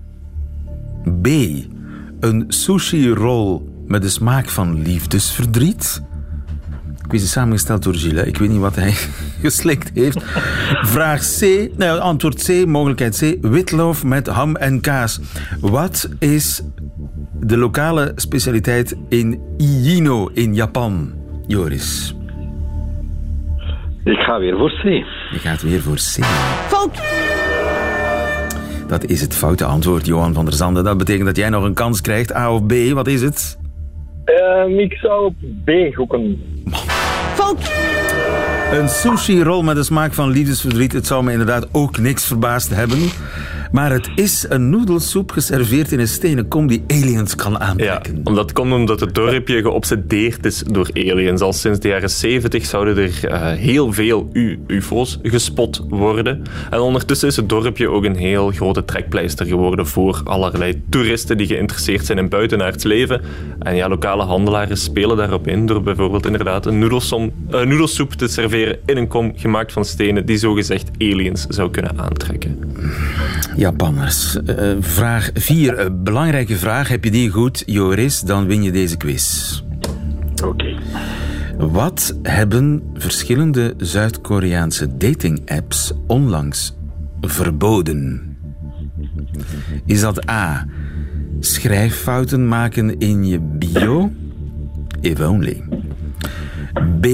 B. 1.22 1.26
Een 2.20 2.44
sushi-roll 2.48 3.61
met 3.87 4.02
de 4.02 4.09
smaak 4.09 4.48
van 4.48 4.83
liefdesverdriet? 4.83 6.02
Ik 7.04 7.12
is 7.12 7.30
samengesteld 7.30 7.83
door 7.83 7.94
Gilles. 7.94 8.26
Ik 8.26 8.37
weet 8.37 8.48
niet 8.48 8.59
wat 8.59 8.74
hij 8.74 8.92
geslikt 9.42 9.90
heeft. 9.94 10.18
Vraag 10.83 11.20
C. 11.38 11.68
Nou, 11.76 12.00
antwoord 12.00 12.44
C, 12.44 12.66
mogelijkheid 12.66 13.16
C. 13.18 13.46
Witloof 13.46 14.04
met 14.04 14.26
ham 14.26 14.56
en 14.56 14.80
kaas. 14.80 15.20
Wat 15.61 16.09
is 16.18 16.62
de 17.40 17.56
lokale 17.56 18.12
specialiteit 18.16 18.96
in 19.09 19.40
Iino 19.56 20.26
in 20.35 20.54
Japan? 20.54 21.12
Joris. 21.46 22.14
Ik 24.11 24.18
ga 24.18 24.38
weer 24.38 24.57
voor 24.57 24.70
C. 24.70 24.85
Je 25.31 25.38
gaat 25.38 25.62
weer 25.62 25.81
voor 25.81 25.94
C. 25.94 26.25
Fout! 26.66 27.03
Dat 28.87 29.05
is 29.05 29.20
het 29.20 29.37
foute 29.37 29.64
antwoord, 29.64 30.07
Johan 30.07 30.35
van 30.35 30.44
der 30.44 30.55
Zanden. 30.55 30.85
Dat 30.85 30.99
betekent 30.99 31.27
dat 31.27 31.37
jij 31.37 31.49
nog 31.49 31.64
een 31.64 31.75
kans 31.75 32.01
krijgt. 32.01 32.35
A 32.35 32.53
of 32.53 32.66
B, 32.66 32.73
wat 32.92 33.07
is 33.07 33.23
het? 33.23 33.59
Uh, 34.25 34.79
ik 34.79 34.92
zou 34.92 35.25
op 35.25 35.35
B 35.64 35.70
gokken. 35.94 36.42
Fout! 37.35 37.73
Een 38.73 38.88
sushi-rol 38.88 39.62
met 39.62 39.77
de 39.77 39.83
smaak 39.83 40.14
van 40.14 40.31
liefdesverdriet. 40.31 40.92
Het 40.92 41.07
zou 41.07 41.25
me 41.25 41.33
inderdaad 41.33 41.68
ook 41.73 41.99
niks 41.99 42.25
verbaasd 42.25 42.75
hebben. 42.75 42.99
Maar 43.72 43.92
het 43.92 44.11
is 44.14 44.46
een 44.48 44.70
noedelsoep 44.70 45.30
geserveerd 45.30 45.92
in 45.92 46.00
een 46.00 46.09
stenen 46.09 46.48
kom 46.48 46.66
die 46.66 46.85
aliens 46.87 47.35
kan 47.35 47.61
aantrekken. 47.61 48.14
Ja, 48.14 48.20
omdat, 48.24 48.52
komt 48.52 48.72
omdat 48.72 49.00
het 49.00 49.14
dorpje 49.14 49.61
geobsedeerd 49.61 50.46
is 50.46 50.59
door 50.59 50.90
aliens. 50.94 51.40
Al 51.40 51.52
sinds 51.52 51.80
de 51.80 51.88
jaren 51.88 52.11
70 52.11 52.66
zouden 52.66 52.96
er 52.96 53.20
uh, 53.24 53.52
heel 53.52 53.92
veel 53.92 54.28
UFO's 54.66 55.18
gespot 55.22 55.85
worden. 55.88 56.42
En 56.70 56.80
ondertussen 56.80 57.28
is 57.28 57.37
het 57.37 57.48
dorpje 57.48 57.88
ook 57.88 58.04
een 58.04 58.16
heel 58.16 58.50
grote 58.50 58.85
trekpleister 58.85 59.46
geworden 59.46 59.87
voor 59.87 60.20
allerlei 60.24 60.83
toeristen 60.88 61.37
die 61.37 61.46
geïnteresseerd 61.46 62.06
zijn 62.06 62.18
in 62.18 62.28
buitenaards 62.28 62.85
leven. 62.85 63.20
En 63.59 63.74
ja, 63.74 63.88
lokale 63.88 64.22
handelaren 64.22 64.76
spelen 64.76 65.16
daarop 65.16 65.46
in 65.46 65.66
door 65.66 65.83
bijvoorbeeld 65.83 66.26
inderdaad 66.26 66.66
een 66.66 66.78
noedelsom, 66.78 67.33
uh, 67.50 67.61
noedelsoep 67.61 68.12
te 68.12 68.28
serveren 68.28 68.78
in 68.87 68.96
een 68.96 69.09
kom 69.09 69.33
gemaakt 69.37 69.72
van 69.72 69.85
stenen 69.85 70.26
die 70.26 70.37
zogezegd 70.37 70.90
aliens 70.98 71.46
zou 71.48 71.70
kunnen 71.70 71.98
aantrekken. 71.98 72.59
Japanners. 73.61 74.37
Uh, 74.37 74.77
vraag 74.81 75.31
4. 75.35 75.79
Uh, 75.79 75.87
belangrijke 75.92 76.57
vraag. 76.57 76.88
Heb 76.88 77.05
je 77.05 77.11
die 77.11 77.31
goed, 77.31 77.62
Joris, 77.66 78.20
dan 78.20 78.46
win 78.46 78.62
je 78.62 78.73
deze 78.73 78.96
quiz. 78.96 79.61
Oké. 80.33 80.46
Okay. 80.46 80.77
Wat 81.59 82.18
hebben 82.23 82.83
verschillende 82.94 83.75
Zuid-Koreaanse 83.77 84.96
dating-apps 84.96 85.92
onlangs 86.07 86.77
verboden? 87.20 88.37
Is 89.87 90.01
dat 90.01 90.29
A. 90.29 90.66
Schrijffouten 91.40 92.49
maken 92.49 92.99
in 92.99 93.27
je 93.27 93.40
bio? 93.40 94.12
If 95.01 95.20
only. 95.20 95.62
B. 97.01 97.07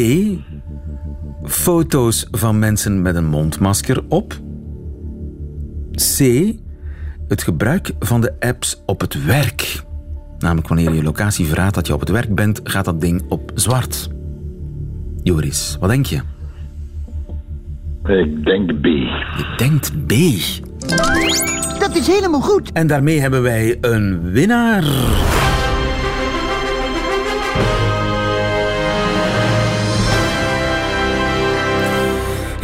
Foto's 1.44 2.26
van 2.30 2.58
mensen 2.58 3.02
met 3.02 3.14
een 3.14 3.26
mondmasker 3.26 4.04
op? 4.08 4.44
C. 5.96 6.52
Het 7.28 7.42
gebruik 7.42 7.92
van 7.98 8.20
de 8.20 8.32
apps 8.40 8.82
op 8.86 9.00
het 9.00 9.24
werk. 9.24 9.84
Namelijk 10.38 10.68
wanneer 10.68 10.94
je 10.94 11.02
locatie 11.02 11.46
verraadt 11.46 11.74
dat 11.74 11.86
je 11.86 11.92
op 11.92 12.00
het 12.00 12.08
werk 12.08 12.34
bent, 12.34 12.60
gaat 12.64 12.84
dat 12.84 13.00
ding 13.00 13.22
op 13.28 13.50
zwart. 13.54 14.08
Joris, 15.22 15.76
wat 15.80 15.90
denk 15.90 16.06
je? 16.06 16.20
Ik 18.06 18.44
denk 18.44 18.80
B. 18.80 18.84
Je 18.84 19.54
denkt 19.56 20.06
B. 20.06 20.12
Dat 21.78 21.96
is 21.96 22.06
helemaal 22.06 22.40
goed. 22.40 22.72
En 22.72 22.86
daarmee 22.86 23.20
hebben 23.20 23.42
wij 23.42 23.78
een 23.80 24.30
winnaar. 24.32 24.84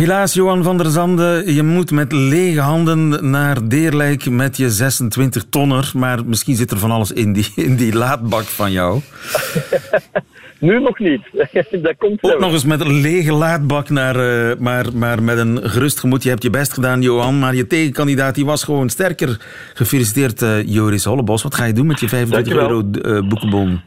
Helaas, 0.02 0.34
Johan 0.34 0.62
van 0.62 0.76
der 0.76 0.90
Zande, 0.90 1.42
je 1.46 1.62
moet 1.62 1.90
met 1.90 2.12
lege 2.12 2.60
handen 2.60 3.30
naar 3.30 3.68
Deerlijk 3.68 4.30
met 4.30 4.56
je 4.56 4.70
26 4.70 5.44
tonner. 5.50 5.92
Maar 5.94 6.26
misschien 6.26 6.56
zit 6.56 6.70
er 6.70 6.78
van 6.78 6.90
alles 6.90 7.12
in 7.12 7.32
die, 7.32 7.52
in 7.56 7.76
die 7.76 7.94
laadbak 7.94 8.42
van 8.42 8.72
jou. 8.72 9.00
nu 10.58 10.80
nog 10.80 10.98
niet. 10.98 11.22
Dat 11.82 11.94
komt 11.98 12.22
Ook 12.22 12.38
nog 12.38 12.52
eens 12.52 12.64
met 12.64 12.80
een 12.80 13.00
lege 13.00 13.32
laadbak, 13.32 13.88
naar, 13.88 14.16
uh, 14.16 14.56
maar, 14.58 14.86
maar 14.94 15.22
met 15.22 15.38
een 15.38 15.70
gerust 15.70 16.00
gemoed. 16.00 16.22
Je 16.22 16.28
hebt 16.28 16.42
je 16.42 16.50
best 16.50 16.72
gedaan, 16.72 17.02
Johan, 17.02 17.38
maar 17.38 17.54
je 17.54 17.66
tegenkandidaat 17.66 18.34
die 18.34 18.44
was 18.44 18.64
gewoon 18.64 18.88
sterker. 18.88 19.40
Gefeliciteerd, 19.74 20.42
uh, 20.42 20.62
Joris 20.66 21.04
Hollebos. 21.04 21.42
Wat 21.42 21.54
ga 21.54 21.64
je 21.64 21.72
doen 21.72 21.86
met 21.86 22.00
je 22.00 22.08
25 22.08 22.52
euro 22.52 22.82
uh, 22.92 23.28
boekenbon? 23.28 23.80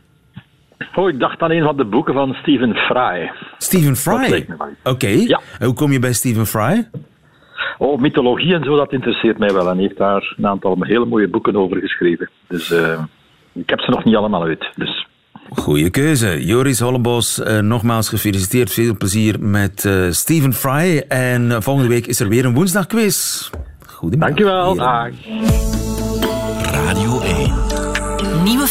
Oh, 0.96 1.10
ik 1.10 1.20
dacht 1.20 1.42
aan 1.42 1.52
een 1.52 1.64
van 1.64 1.78
de 1.78 1.86
boeken 1.86 2.14
van 2.14 2.34
Stephen 2.34 2.76
Fry. 2.76 3.32
Stephen 3.58 3.96
Fry? 3.96 4.46
Oké. 4.52 4.70
Okay. 4.84 5.18
Ja. 5.18 5.40
Hoe 5.60 5.74
kom 5.74 5.92
je 5.92 6.00
bij 6.00 6.14
Stephen 6.14 6.46
Fry? 6.46 6.90
Oh, 7.78 8.00
mythologie 8.00 8.54
en 8.54 8.64
zo, 8.64 8.76
dat 8.76 8.92
interesseert 8.92 9.38
mij 9.38 9.54
wel. 9.54 9.70
En 9.70 9.74
hij 9.74 9.82
heeft 9.82 9.98
daar 9.98 10.34
een 10.38 10.48
aantal 10.48 10.78
hele 10.80 11.06
mooie 11.06 11.28
boeken 11.28 11.56
over 11.56 11.78
geschreven. 11.78 12.30
Dus 12.48 12.72
uh, 12.72 13.04
ik 13.54 13.70
heb 13.70 13.80
ze 13.80 13.92
nog 13.92 14.04
niet 14.04 14.16
allemaal 14.16 14.44
uit. 14.44 14.66
Dus. 14.76 15.08
Goeie 15.50 15.90
keuze. 15.90 16.46
Joris 16.46 16.80
Hollebos, 16.80 17.40
uh, 17.40 17.60
nogmaals 17.60 18.10
gefeliciteerd. 18.10 18.72
Veel 18.72 18.98
plezier 18.98 19.40
met 19.40 19.84
uh, 19.84 20.10
Stephen 20.10 20.54
Fry. 20.54 21.06
En 21.08 21.64
volgende 21.64 21.90
week 21.90 22.06
is 22.06 22.20
er 22.20 22.30
weer 22.30 22.46
een 22.46 22.54
woensdagquiz. 22.54 23.50
Goedemiddag. 23.86 24.38
Dankjewel. 24.38 24.76
Dag. 24.76 25.75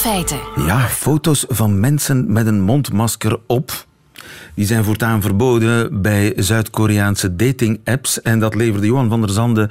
Feiten. 0.05 0.38
Ja, 0.67 0.79
foto's 0.79 1.45
van 1.49 1.81
mensen 1.81 2.33
met 2.33 2.47
een 2.47 2.61
mondmasker 2.61 3.38
op. 3.47 3.73
Die 4.55 4.67
zijn 4.67 4.85
voortaan 4.85 5.23
verboden 5.23 6.03
bij 6.03 6.33
Zuid-Koreaanse 6.37 7.37
dating-apps. 7.37 8.23
En 8.23 8.38
dat 8.38 8.55
leverde 8.55 8.87
Johan 8.87 9.09
van 9.09 9.21
der 9.21 9.31
Zande 9.31 9.71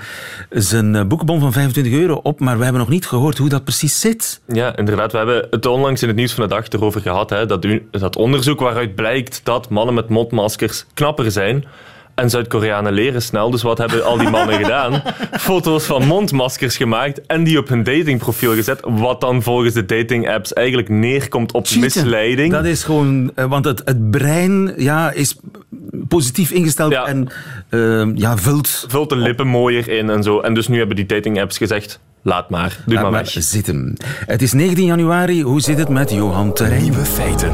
zijn 0.49 1.07
boekenbon 1.07 1.39
van 1.39 1.51
25 1.51 1.93
euro 1.93 2.19
op. 2.23 2.39
Maar 2.39 2.57
we 2.57 2.63
hebben 2.63 2.81
nog 2.81 2.89
niet 2.89 3.07
gehoord 3.07 3.37
hoe 3.37 3.49
dat 3.49 3.63
precies 3.63 3.99
zit. 3.99 4.41
Ja, 4.47 4.77
inderdaad. 4.77 5.11
We 5.11 5.17
hebben 5.17 5.47
het 5.49 5.65
onlangs 5.65 6.01
in 6.01 6.07
het 6.07 6.17
nieuws 6.17 6.33
van 6.33 6.43
de 6.43 6.55
dag 6.55 6.67
erover 6.67 7.01
gehad. 7.01 7.29
Hè, 7.29 7.45
dat, 7.45 7.65
dat 7.91 8.15
onderzoek 8.15 8.59
waaruit 8.59 8.95
blijkt 8.95 9.41
dat 9.43 9.69
mannen 9.69 9.95
met 9.95 10.09
mondmaskers 10.09 10.85
knapper 10.93 11.31
zijn. 11.31 11.65
En 12.15 12.29
Zuid-Koreanen 12.29 12.93
leren 12.93 13.21
snel, 13.21 13.51
dus 13.51 13.61
wat 13.61 13.77
hebben 13.77 14.05
al 14.05 14.17
die 14.17 14.29
mannen 14.29 14.57
gedaan? 14.63 15.01
Foto's 15.31 15.85
van 15.85 16.05
mondmaskers 16.07 16.77
gemaakt 16.77 17.25
en 17.25 17.43
die 17.43 17.57
op 17.57 17.67
hun 17.67 17.83
datingprofiel 17.83 18.53
gezet. 18.53 18.79
Wat 18.83 19.21
dan 19.21 19.43
volgens 19.43 19.73
de 19.73 19.85
dating-apps 19.85 20.53
eigenlijk 20.53 20.89
neerkomt 20.89 21.51
op 21.51 21.65
Cheaten. 21.65 21.81
misleiding. 21.81 22.51
Dat 22.51 22.65
is 22.65 22.83
gewoon, 22.83 23.31
want 23.35 23.65
het, 23.65 23.81
het 23.85 24.11
brein 24.11 24.73
ja, 24.77 25.11
is 25.11 25.35
positief 26.07 26.51
ingesteld 26.51 26.91
ja. 26.91 27.05
en 27.05 27.27
uh, 27.69 28.07
ja, 28.15 28.37
vult... 28.37 28.85
Vult 28.87 29.09
de 29.09 29.15
lippen 29.15 29.47
mooier 29.47 29.89
in 29.89 30.09
en 30.09 30.23
zo. 30.23 30.39
En 30.39 30.53
dus 30.53 30.67
nu 30.67 30.77
hebben 30.77 30.95
die 30.95 31.05
dating-apps 31.05 31.57
gezegd, 31.57 31.99
laat 32.21 32.49
maar, 32.49 32.77
doe 32.85 32.93
laat 32.93 33.03
maar, 33.03 33.11
maar 33.11 33.31
weg. 33.33 33.43
zitten. 33.43 33.97
Het 34.25 34.41
is 34.41 34.53
19 34.53 34.85
januari, 34.85 35.43
hoe 35.43 35.61
zit 35.61 35.77
het 35.77 35.89
met 35.89 36.11
Johan 36.11 36.53
Terrein? 36.53 36.81
Nieuwe 36.81 37.05
feiten. 37.05 37.51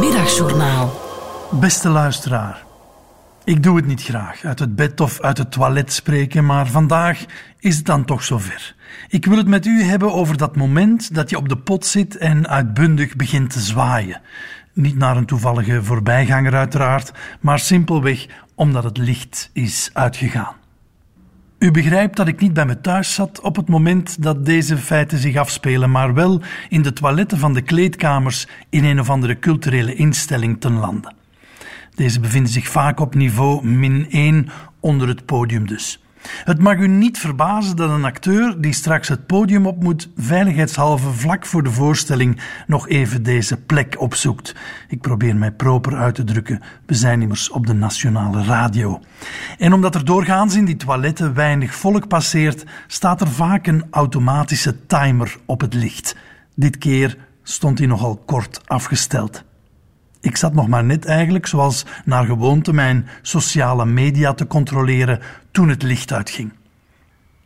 Middagjournaal. 0.00 1.08
Beste 1.52 1.88
luisteraar, 1.88 2.64
ik 3.44 3.62
doe 3.62 3.76
het 3.76 3.86
niet 3.86 4.02
graag, 4.02 4.44
uit 4.44 4.58
het 4.58 4.76
bed 4.76 5.00
of 5.00 5.20
uit 5.20 5.38
het 5.38 5.52
toilet 5.52 5.92
spreken, 5.92 6.46
maar 6.46 6.66
vandaag 6.66 7.24
is 7.58 7.76
het 7.76 7.86
dan 7.86 8.04
toch 8.04 8.24
zover. 8.24 8.74
Ik 9.08 9.26
wil 9.26 9.36
het 9.36 9.46
met 9.46 9.66
u 9.66 9.82
hebben 9.82 10.12
over 10.12 10.36
dat 10.36 10.56
moment 10.56 11.14
dat 11.14 11.30
je 11.30 11.36
op 11.36 11.48
de 11.48 11.56
pot 11.56 11.86
zit 11.86 12.16
en 12.16 12.48
uitbundig 12.48 13.16
begint 13.16 13.50
te 13.50 13.60
zwaaien. 13.60 14.20
Niet 14.72 14.96
naar 14.96 15.16
een 15.16 15.26
toevallige 15.26 15.82
voorbijganger 15.82 16.54
uiteraard, 16.54 17.12
maar 17.40 17.58
simpelweg 17.58 18.26
omdat 18.54 18.84
het 18.84 18.98
licht 18.98 19.50
is 19.52 19.90
uitgegaan. 19.92 20.54
U 21.58 21.70
begrijpt 21.70 22.16
dat 22.16 22.28
ik 22.28 22.40
niet 22.40 22.52
bij 22.52 22.66
me 22.66 22.80
thuis 22.80 23.14
zat 23.14 23.40
op 23.40 23.56
het 23.56 23.68
moment 23.68 24.22
dat 24.22 24.44
deze 24.44 24.76
feiten 24.76 25.18
zich 25.18 25.36
afspelen, 25.36 25.90
maar 25.90 26.14
wel 26.14 26.42
in 26.68 26.82
de 26.82 26.92
toiletten 26.92 27.38
van 27.38 27.54
de 27.54 27.62
kleedkamers 27.62 28.46
in 28.68 28.84
een 28.84 29.00
of 29.00 29.10
andere 29.10 29.38
culturele 29.38 29.94
instelling 29.94 30.60
ten 30.60 30.72
lande. 30.72 31.18
Deze 32.00 32.20
bevinden 32.20 32.52
zich 32.52 32.68
vaak 32.68 33.00
op 33.00 33.14
niveau 33.14 33.66
min 33.66 34.06
1 34.10 34.48
onder 34.80 35.08
het 35.08 35.26
podium 35.26 35.66
dus. 35.66 36.04
Het 36.44 36.58
mag 36.58 36.76
u 36.76 36.88
niet 36.88 37.18
verbazen 37.18 37.76
dat 37.76 37.90
een 37.90 38.04
acteur 38.04 38.60
die 38.60 38.72
straks 38.72 39.08
het 39.08 39.26
podium 39.26 39.66
op 39.66 39.82
moet, 39.82 40.08
veiligheidshalve 40.16 41.10
vlak 41.10 41.46
voor 41.46 41.62
de 41.62 41.70
voorstelling 41.70 42.40
nog 42.66 42.88
even 42.88 43.22
deze 43.22 43.56
plek 43.56 44.00
opzoekt. 44.00 44.54
Ik 44.88 45.00
probeer 45.00 45.36
mij 45.36 45.52
proper 45.52 45.96
uit 45.96 46.14
te 46.14 46.24
drukken. 46.24 46.62
We 46.86 46.94
zijn 46.94 47.22
immers 47.22 47.50
op 47.50 47.66
de 47.66 47.74
nationale 47.74 48.44
radio. 48.44 49.00
En 49.58 49.72
omdat 49.72 49.94
er 49.94 50.04
doorgaans 50.04 50.54
in 50.54 50.64
die 50.64 50.76
toiletten 50.76 51.34
weinig 51.34 51.74
volk 51.74 52.08
passeert, 52.08 52.64
staat 52.86 53.20
er 53.20 53.28
vaak 53.28 53.66
een 53.66 53.84
automatische 53.90 54.86
timer 54.86 55.36
op 55.46 55.60
het 55.60 55.74
licht. 55.74 56.16
Dit 56.54 56.78
keer 56.78 57.16
stond 57.42 57.78
hij 57.78 57.86
nogal 57.86 58.16
kort 58.16 58.60
afgesteld. 58.66 59.48
Ik 60.20 60.36
zat 60.36 60.54
nog 60.54 60.68
maar 60.68 60.84
net 60.84 61.04
eigenlijk, 61.04 61.46
zoals 61.46 61.86
naar 62.04 62.24
gewoonte, 62.24 62.72
mijn 62.72 63.08
sociale 63.22 63.86
media 63.86 64.34
te 64.34 64.46
controleren 64.46 65.20
toen 65.50 65.68
het 65.68 65.82
licht 65.82 66.12
uitging. 66.12 66.52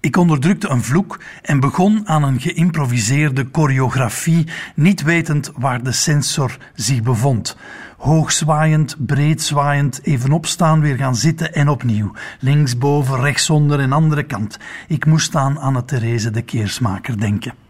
Ik 0.01 0.17
onderdrukte 0.17 0.69
een 0.69 0.83
vloek 0.83 1.21
en 1.43 1.61
begon 1.61 2.09
aan 2.09 2.23
een 2.23 2.41
geïmproviseerde 2.41 3.49
choreografie, 3.53 4.47
niet 4.75 5.03
wetend 5.03 5.53
waar 5.57 5.83
de 5.83 5.93
sensor 5.93 6.57
zich 6.75 7.03
bevond. 7.03 7.57
Hoogzwaaiend, 7.99 8.97
breedzwaaiend, 8.99 10.01
even 10.03 10.33
opstaan, 10.33 10.81
weer 10.81 10.97
gaan 10.97 11.17
zitten 11.17 11.55
en 11.55 11.69
opnieuw. 11.69 12.13
Linksboven, 12.39 13.21
rechtsonder 13.21 13.81
en 13.81 13.93
andere 13.93 14.23
kant. 14.23 14.59
Ik 14.89 15.07
moest 15.07 15.37
aan 15.37 15.59
Anne 15.59 15.85
Therese 15.85 16.31
de 16.31 16.43
Keersmaker 16.43 17.21
denken. 17.21 17.64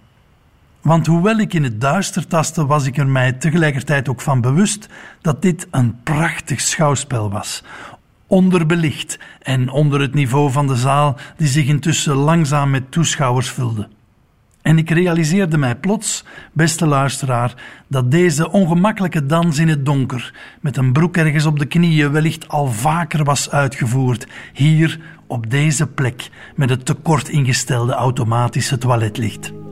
Want 0.85 1.07
hoewel 1.07 1.39
ik 1.39 1.55
in 1.55 1.63
het 1.63 1.81
duister 1.81 2.27
tastte, 2.27 2.67
was 2.67 2.87
ik 2.87 2.97
er 2.97 3.07
mij 3.07 3.33
tegelijkertijd 3.33 4.09
ook 4.09 4.21
van 4.21 4.41
bewust 4.41 4.89
dat 5.21 5.43
dit 5.43 5.67
een 5.71 6.03
prachtig 6.03 6.61
schouwspel 6.61 7.31
was. 7.31 7.65
Onderbelicht 8.27 9.19
en 9.43 9.69
onder 9.69 10.01
het 10.01 10.15
niveau 10.15 10.51
van 10.51 10.67
de 10.67 10.77
zaal, 10.77 11.17
die 11.37 11.49
zich 11.49 11.67
intussen 11.67 12.15
langzaam 12.15 12.71
met 12.71 12.91
toeschouwers 12.91 13.51
vulde. 13.51 13.89
En 14.63 14.79
ik 14.79 14.91
realiseerde 14.91 15.59
mij 15.59 15.77
plots, 15.77 16.25
beste 16.53 16.87
luisteraar, 16.87 17.55
dat 17.89 18.11
deze 18.11 18.51
ongemakkelijke 18.51 19.27
dans 19.27 19.59
in 19.59 19.69
het 19.69 19.87
donker, 19.87 20.35
met 20.61 20.77
een 20.77 20.93
broek 20.93 21.17
ergens 21.17 21.47
op 21.47 21.59
de 21.59 21.67
knieën, 21.67 22.13
wellicht 22.13 22.49
al 22.49 22.67
vaker 22.67 23.25
was 23.25 23.51
uitgevoerd, 23.51 24.27
hier 24.53 25.01
op 25.27 25.51
deze 25.51 25.87
plek 25.87 26.31
met 26.57 26.71
het 26.71 26.87
tekort 26.87 27.29
ingestelde 27.29 27.93
automatische 27.93 28.79
toiletlicht. 28.79 29.64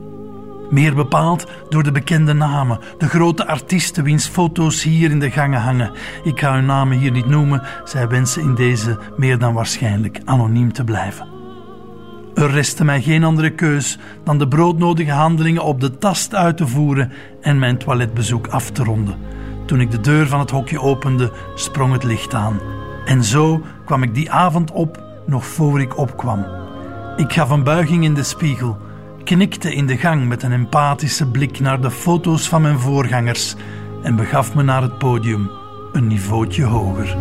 Meer 0.69 0.95
bepaald 0.95 1.47
door 1.69 1.83
de 1.83 1.91
bekende 1.91 2.33
namen, 2.33 2.79
de 2.97 3.07
grote 3.07 3.47
artiesten 3.47 4.03
wiens 4.03 4.27
foto's 4.27 4.83
hier 4.83 5.11
in 5.11 5.19
de 5.19 5.31
gangen 5.31 5.61
hangen. 5.61 5.91
Ik 6.23 6.39
ga 6.39 6.53
hun 6.53 6.65
namen 6.65 6.97
hier 6.97 7.11
niet 7.11 7.25
noemen, 7.25 7.61
zij 7.83 8.07
wensen 8.07 8.41
in 8.41 8.55
deze 8.55 8.97
meer 9.17 9.37
dan 9.37 9.53
waarschijnlijk 9.53 10.21
anoniem 10.25 10.73
te 10.73 10.83
blijven. 10.83 11.27
Er 12.35 12.51
restte 12.51 12.83
mij 12.83 13.01
geen 13.01 13.23
andere 13.23 13.49
keus 13.49 13.99
dan 14.23 14.37
de 14.37 14.47
broodnodige 14.47 15.11
handelingen 15.11 15.63
op 15.63 15.81
de 15.81 15.97
tast 15.97 16.35
uit 16.35 16.57
te 16.57 16.67
voeren 16.67 17.11
en 17.41 17.59
mijn 17.59 17.77
toiletbezoek 17.77 18.47
af 18.47 18.71
te 18.71 18.83
ronden. 18.83 19.15
Toen 19.65 19.79
ik 19.79 19.91
de 19.91 19.99
deur 19.99 20.27
van 20.27 20.39
het 20.39 20.51
hokje 20.51 20.81
opende, 20.81 21.31
sprong 21.55 21.93
het 21.93 22.03
licht 22.03 22.33
aan. 22.33 22.59
En 23.05 23.23
zo 23.23 23.61
kwam 23.85 24.03
ik 24.03 24.13
die 24.13 24.31
avond 24.31 24.71
op, 24.71 25.03
nog 25.25 25.45
voor 25.45 25.81
ik 25.81 25.97
opkwam. 25.97 26.45
Ik 27.17 27.33
gaf 27.33 27.49
een 27.49 27.63
buiging 27.63 28.03
in 28.03 28.13
de 28.13 28.23
spiegel, 28.23 28.77
knikte 29.23 29.73
in 29.73 29.85
de 29.85 29.97
gang 29.97 30.27
met 30.27 30.43
een 30.43 30.51
empathische 30.51 31.27
blik 31.27 31.59
naar 31.59 31.81
de 31.81 31.91
foto's 31.91 32.49
van 32.49 32.61
mijn 32.61 32.79
voorgangers 32.79 33.55
en 34.03 34.15
begaf 34.15 34.55
me 34.55 34.63
naar 34.63 34.81
het 34.81 34.97
podium, 34.97 35.49
een 35.91 36.07
niveautje 36.07 36.63
hoger. 36.63 37.17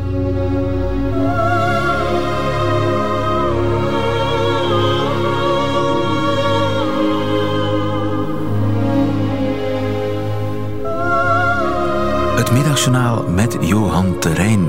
Het 12.36 12.52
middagjournaal 12.52 13.28
met 13.28 13.56
Johan 13.60 14.18
Terrein. 14.18 14.66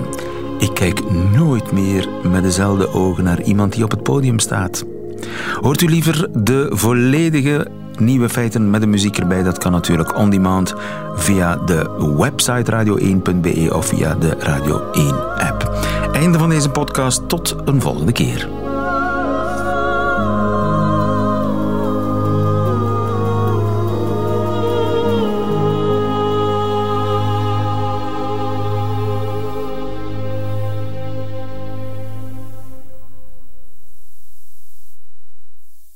Ik 0.59 0.73
kijk 0.73 1.11
nooit 1.11 1.71
meer 1.71 2.09
met 2.23 2.43
dezelfde 2.43 2.93
ogen 2.93 3.23
naar 3.23 3.41
iemand 3.41 3.73
die 3.73 3.83
op 3.83 3.91
het 3.91 4.03
podium 4.03 4.39
staat. 4.39 4.92
Hoort 5.61 5.81
u 5.81 5.89
liever 5.89 6.27
de 6.43 6.67
volledige 6.69 7.67
nieuwe 7.99 8.29
feiten 8.29 8.69
met 8.69 8.81
de 8.81 8.87
muziek 8.87 9.17
erbij? 9.17 9.43
Dat 9.43 9.57
kan 9.57 9.71
natuurlijk 9.71 10.17
on 10.17 10.29
demand 10.29 10.73
via 11.15 11.55
de 11.55 12.13
website 12.17 12.71
radio1.be 12.71 13.75
of 13.75 13.85
via 13.85 14.15
de 14.15 14.35
Radio 14.39 14.81
1 14.91 15.37
app. 15.37 15.71
Einde 16.13 16.37
van 16.37 16.49
deze 16.49 16.69
podcast. 16.69 17.29
Tot 17.29 17.55
een 17.65 17.81
volgende 17.81 18.11
keer. 18.11 18.62